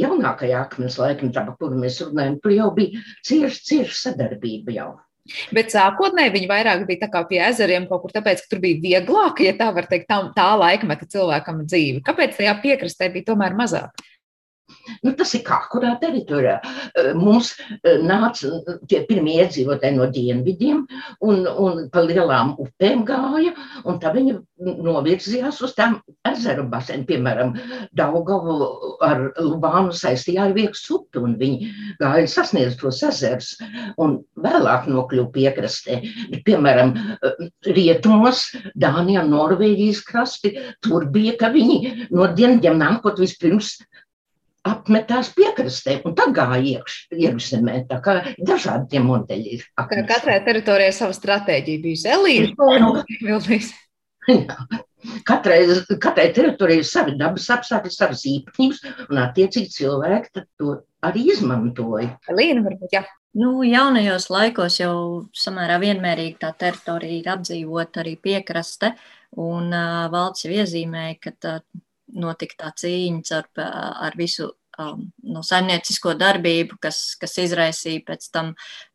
[0.00, 4.92] jaunākajā akmens laikmetā, par kuru mēs runājam, tur jau bija cieša, cieša sadarbība jau.
[5.56, 9.54] Bet sākotnēji viņi vairāk bija pie ezeriem kaut kur, tāpēc, ka tur bija vieglāk, ja
[9.56, 12.02] tā var teikt, tā, tā laikmeta cilvēkam dzīve.
[12.04, 14.04] Kāpēc tajā piekrastē bija tomēr mazāk?
[15.04, 16.56] Nu, tas ir kā kurā teritorijā.
[17.18, 17.52] Mums
[18.04, 20.82] nāca tie pirmie iedzīvotāji no dienvidiem
[21.24, 23.52] un, un pa lielām upēm gāja,
[23.84, 24.36] un tā viņi
[24.86, 25.98] novirzījās uz tām
[26.28, 27.04] ezeru basēm.
[27.08, 27.54] Piemēram,
[27.96, 28.56] Daugavu
[29.04, 33.54] ar Lubānu saistījā ar Vieks upi, un viņi gāja sasniedz tos ezerus,
[34.00, 36.00] un vēlāk nokļuva piekrastē.
[36.46, 36.94] Piemēram,
[37.68, 38.46] rietumos,
[38.80, 43.76] Dānijā, Norvēģijas krasti, tur bija, ka viņi no dienvidiem nākot vispirms
[44.68, 47.84] apmetās piekrastē un tad gāja iekš, iekšzemē.
[47.90, 49.66] Tā kā dažādi tie modeļi ir.
[49.80, 50.08] Apmetās.
[50.16, 52.10] Katrai teritorijai sava stratēģija bijusi.
[52.14, 52.48] Elīna.
[55.28, 55.58] Katrai,
[56.00, 58.78] katrai teritorijai ir savi dabas apstākļi, savas īpatnības,
[59.10, 62.14] un attiecīgi cilvēki to arī izmantoja.
[62.32, 63.02] Līna, varbūt, jā.
[63.36, 64.96] Nu, jaunajos laikos jau
[65.36, 68.94] samērā vienmērīgi tā teritorija ir apdzīvota arī piekraste,
[69.44, 71.54] un uh, valsts jau iezīmēja, ka tā,
[72.14, 73.48] notika tā cīņa ar,
[74.08, 74.48] ar visu
[74.78, 78.54] um, no saimniecisko darbību, kas, kas izraisīja pēc tam,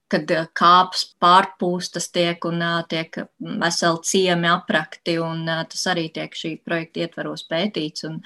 [0.10, 6.34] kad kāps pārpūstas tiek un uh, tiek veseli ciemi aprakti, un uh, tas arī tiek
[6.36, 8.08] šī projekta ietvaros pētīts.
[8.10, 8.22] Un,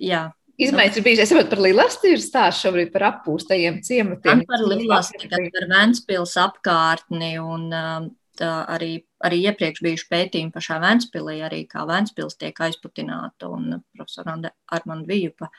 [0.00, 0.26] jā,
[0.60, 4.42] Izmaiņas ir bijušas, es saprotu, par Lilasti ir stāsts šobrīd par apūstajiem ciematiem.
[4.48, 8.10] Par Lilasti, gan par Ventspils apkārtni un um,
[8.44, 14.36] arī, arī iepriekš bijuši pētījumi pašā Vēnspilī, arī kā Vēnspils tiek aizputināta un profesora
[14.76, 15.50] Armanda Vijupa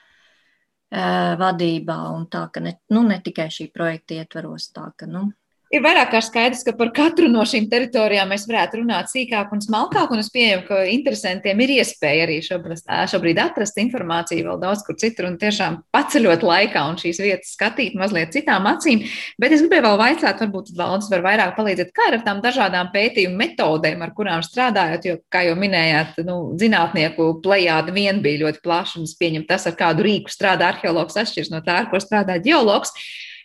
[0.92, 5.30] vadībā, un tā, ka ne, nu, ne tikai šī projekta ietveros, tā, ka, nu,
[5.72, 9.62] Ir vairāk kā skaidrs, ka par katru no šīm teritorijām mēs varētu runāt sīkāk un
[9.64, 14.84] smalkāk, un es pieņemu, ka interesantiem ir iespēja arī šobrīd, šobrīd atrast informāciju vēl daudz
[14.84, 19.06] kur citur un tiešām paceļot laikā un šīs vietas skatīt mazliet citām acīm.
[19.40, 22.92] Bet es gribēju vēl vaicāt, varbūt Valdis var vairāk palīdzēt, kā ir ar tām dažādām
[22.92, 28.66] pētījumu metodēm, ar kurām strādājot, jo, kā jau minējāt, nu, zinātnieku plejāda vien bija ļoti
[28.68, 32.04] plaša, un es pieņemu tas, ar kādu rīku strādā arheologs atšķirs no tā, ar ko
[32.04, 32.92] strādā ģeologs.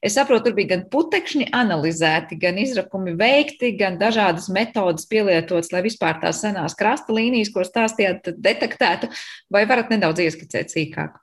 [0.05, 5.84] Es saprotu, tur bija gan putekšņi analizēti, gan izrakumi veikti, gan dažādas metodas pielietotas, lai
[5.86, 9.11] vispār tās senās krasta līnijas, ko stāstījāt, detektētu.
[9.53, 11.16] Vai varat nedaudz ieskicēt sīkāk?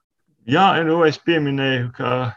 [0.49, 2.33] Jā, nu es pieminēju, ka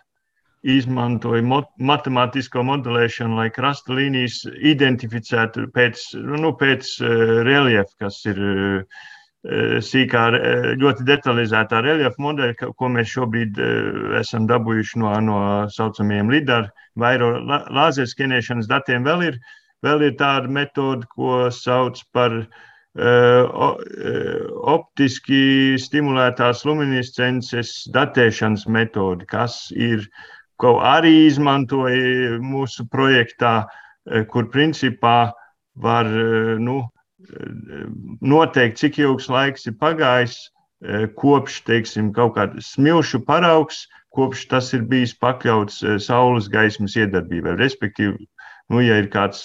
[0.67, 1.43] izmantoja
[1.79, 7.13] matemātisko modelēšanu, lai krasta līnijas identificētu pēc, nu, pēc uh,
[7.47, 9.16] reliefa, kas ir uh, Eh,
[9.47, 15.41] sīkā, eh, ļoti detalizētā reliefa modeļa, ko mēs šobrīd eh, esam dabūjuši no, no
[15.71, 19.05] saucamajiem LIDAR, vairo lāzeru skenēšanas datiem.
[19.07, 19.39] Vēl ir,
[19.87, 23.77] vēl ir tāda metode, ko sauc par uh,
[24.73, 30.09] optiski stimulētās luminescences datēšanas metodi, kas ir,
[30.57, 33.67] ko arī izmantoja mūsu projektā,
[34.33, 35.35] kur principā
[35.77, 36.09] var
[36.57, 36.81] nu,
[38.21, 44.73] noteikt, cik ilgs laiks ir pagājis e, kopš, teiksim, kaut kāda smilšu paraugs, kopš tas
[44.77, 47.57] ir bijis pakļauts e, saules gaismas iedarbībai.
[47.61, 48.29] Respektīvi,
[48.73, 49.43] nu, ja ir kāds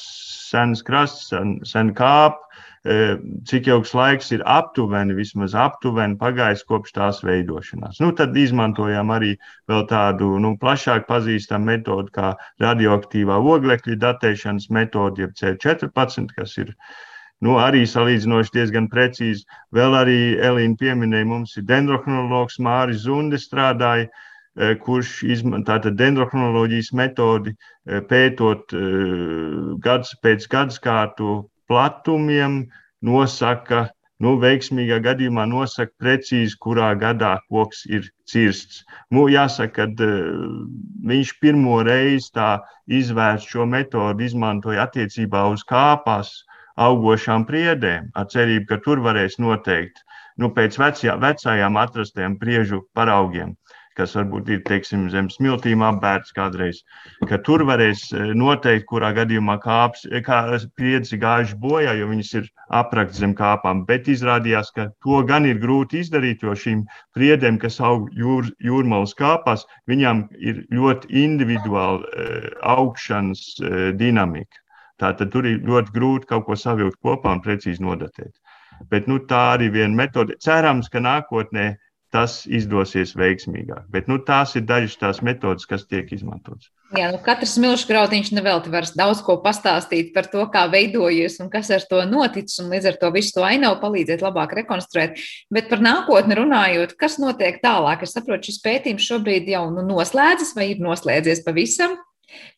[0.52, 2.40] sens krasts, sen, sen kāp,
[2.86, 3.18] e,
[3.50, 8.02] cik ilgs laiks ir aptuveni, vismaz aptuveni pagājis kopš tās veidošanās.
[8.04, 9.36] Nu, tad izmantojām arī
[9.90, 17.00] tādu nu, plašāk pazīstamu metodu, kā radioaktīvā oglekļa datēšanas metode, jeb C14, kas ir uh,
[17.46, 19.46] nu, arī salīdzinoši diezgan precīzi.
[19.76, 20.18] Vēl arī
[20.50, 24.10] Elīna pieminēja, mums ir dendrochronologs Māris Zunde strādāja,
[24.56, 28.84] e, kurš izmanto dendrochronoloģijas metodi, e, pētot e,
[29.82, 31.40] gads pēc gadsimtu
[31.72, 32.62] platumiem,
[33.02, 33.88] nosaka,
[34.22, 38.84] nu, veiksmīgā gadījumā nosaka precīzi, kurā gadā koks ir cirsts.
[39.10, 40.12] Nu, jāsaka, ka
[41.10, 42.52] viņš pirmo reizi tā
[42.86, 46.36] izvērst šo metodi izmantoja attiecībā uz kāpās
[46.80, 50.04] augošām priedēm, ar cerību, ka tur varēs noteikt
[50.40, 53.54] nu, pēc vecajā, vecajām atrastiem priežu paraugiem,
[54.00, 56.80] kas varbūt ir teiksim, zem smiltīm apbērts kādreiz,
[57.28, 60.40] ka tur varēs e, noteikt, kurā gadījumā kāps, e, kā
[60.80, 62.48] priedzi gājuši bojā, jo viņas ir
[62.82, 63.84] aprakts zem kāpām.
[63.90, 66.86] Bet izrādījās, ka to gan ir grūti izdarīt, jo šīm
[67.18, 72.26] priedēm, kas aug jūr, jūrmalas kāpās, viņām ir ļoti individuāla
[72.78, 73.46] augšanas
[74.00, 74.61] dinamika.
[75.02, 78.36] Tātad tur ir ļoti grūti kaut ko savilkt kopā un precīzi nodatēt.
[78.90, 80.38] Bet nu, tā arī viena metode.
[80.42, 81.72] Cerams, ka nākotnē
[82.12, 83.88] tas izdosies veiksmīgāk.
[83.92, 86.68] Bet nu, tās ir dažas tās metodas, kas tiek izmantotas.
[86.92, 91.48] Jā, nu katrs milzīgs grautiņš nevelti var daudz ko pastāstīt par to, kā veidojies un
[91.54, 95.24] kas ar to noticis, līdz ar to visu to ainavu palīdzēt labāk rekonstruēt.
[95.56, 98.04] Bet par nākotni runājot, kas notiek tālāk?
[98.04, 101.96] Es saprotu, šis pētījums šobrīd jau nu, noslēdzas vai ir noslēdzies pavisam.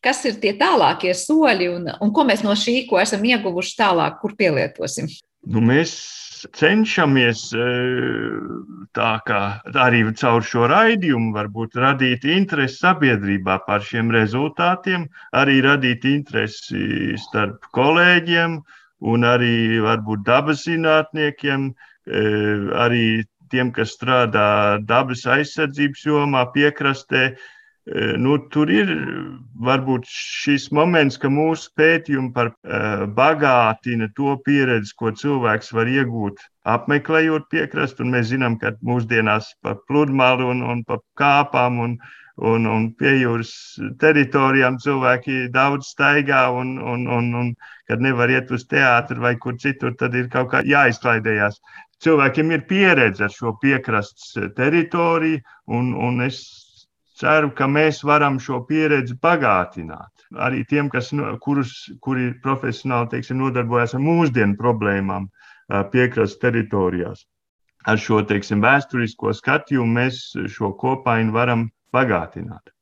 [0.03, 4.19] Kas ir tie tālākie soļi un, un ko mēs no šī, ko esam ieguvuši tālāk,
[4.21, 5.09] kur pielietosim?
[5.43, 5.93] Nu, mēs
[6.55, 7.65] cenšamies e,
[8.95, 9.41] tā kā
[9.85, 17.67] arī caur šo raidījumu varbūt radīt interesi sabiedrībā par šiem rezultātiem, arī radīt interesi starp
[17.75, 18.59] kolēģiem
[19.13, 21.71] un arī varbūt dabas zinātniekiem,
[22.07, 22.23] e,
[22.85, 23.05] arī
[23.51, 27.33] tiem, kas strādā dabas aizsardzības jomā, piekrastē,
[27.85, 28.91] nu, tur ir
[29.59, 36.39] varbūt šis moments, ka mūsu pētījumi par uh, bagātina to pieredzi, ko cilvēks var iegūt
[36.63, 38.07] apmeklējot piekrastu.
[38.07, 41.97] Mēs zinām, ka mūsdienās pa pludmali un, un pa kāpām un,
[42.39, 43.51] un, un pie jūras
[43.99, 47.53] teritorijām cilvēki daudz staigā un, un, un, un
[47.91, 51.59] kad nevar iet uz teātru vai kur citur, tad ir kaut kā jāizklaidējās.
[52.03, 56.39] Cilvēkiem ir pieredze ar šo piekrastes teritoriju, un, un es
[57.19, 60.25] ceru, ka mēs varam šo pieredzi bagātināt.
[60.33, 61.11] Arī tiem, kas,
[61.45, 65.29] kurus, kuri profesionāli teiksim, nodarbojas ar mūsdienu problēmām
[65.93, 67.25] piekrastes teritorijās.
[67.85, 70.21] Ar šo teiksim, vēsturisko skatījumu mēs
[70.55, 72.72] šo kopainu varam bagātināt.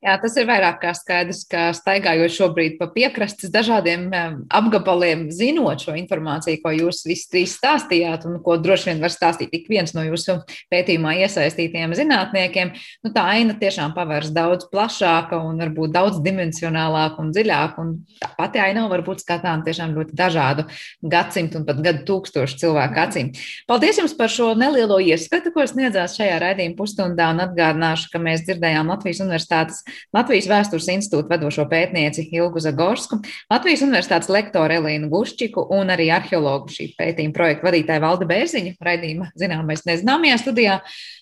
[0.00, 4.06] Jā, tas ir vairāk kā skaidrs, ka staigājot šobrīd pa piekrastes dažādiem
[4.48, 9.52] apgabaliem, zinot šo informāciju, ko jūs visi trīs stāstījāt, un ko droši vien var stāstīt
[9.58, 10.38] ik viens no jūsu
[10.72, 12.70] pētījumā iesaistītiem zinātniekiem,
[13.04, 17.84] nu, tā aina tiešām pavērs daudz plašāka un varbūt daudz dimensionālāka un dziļāka.
[17.84, 17.92] Un
[18.22, 20.64] tā pati aina var būt skatām tiešām ļoti dažādu
[21.12, 23.30] gadsimtu un pat gadu tūkstošu cilvēku acīm.
[23.68, 28.48] Paldies jums par šo nelielo ieskatu, ko sniedzāt šajā raidījuma pusstundā, un atgādināšu, ka mēs
[28.48, 29.84] dzirdējām Latvijas Universitātes
[30.16, 33.20] Latvijas vēstures institūta vadošo pētnieci Ilgu Zagorsku,
[33.52, 39.30] Latvijas universitātes lektoru Elīnu Guščiku un arī arheologu šī pētījuma projekta vadītāju Valde Bērziņu, raidījuma
[39.38, 40.78] zināmais nezināmajā studijā,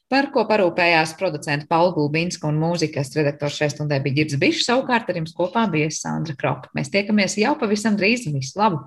[0.08, 5.10] par ko parūpējās producenta Paula Gulbinska un mūzikas redaktors šai stundē bija Girds Bišs, savukārt
[5.10, 6.72] ar jums kopā bija Sandra Kropa.
[6.76, 8.86] Mēs tiekamies jau pavisam drīz, visu labu!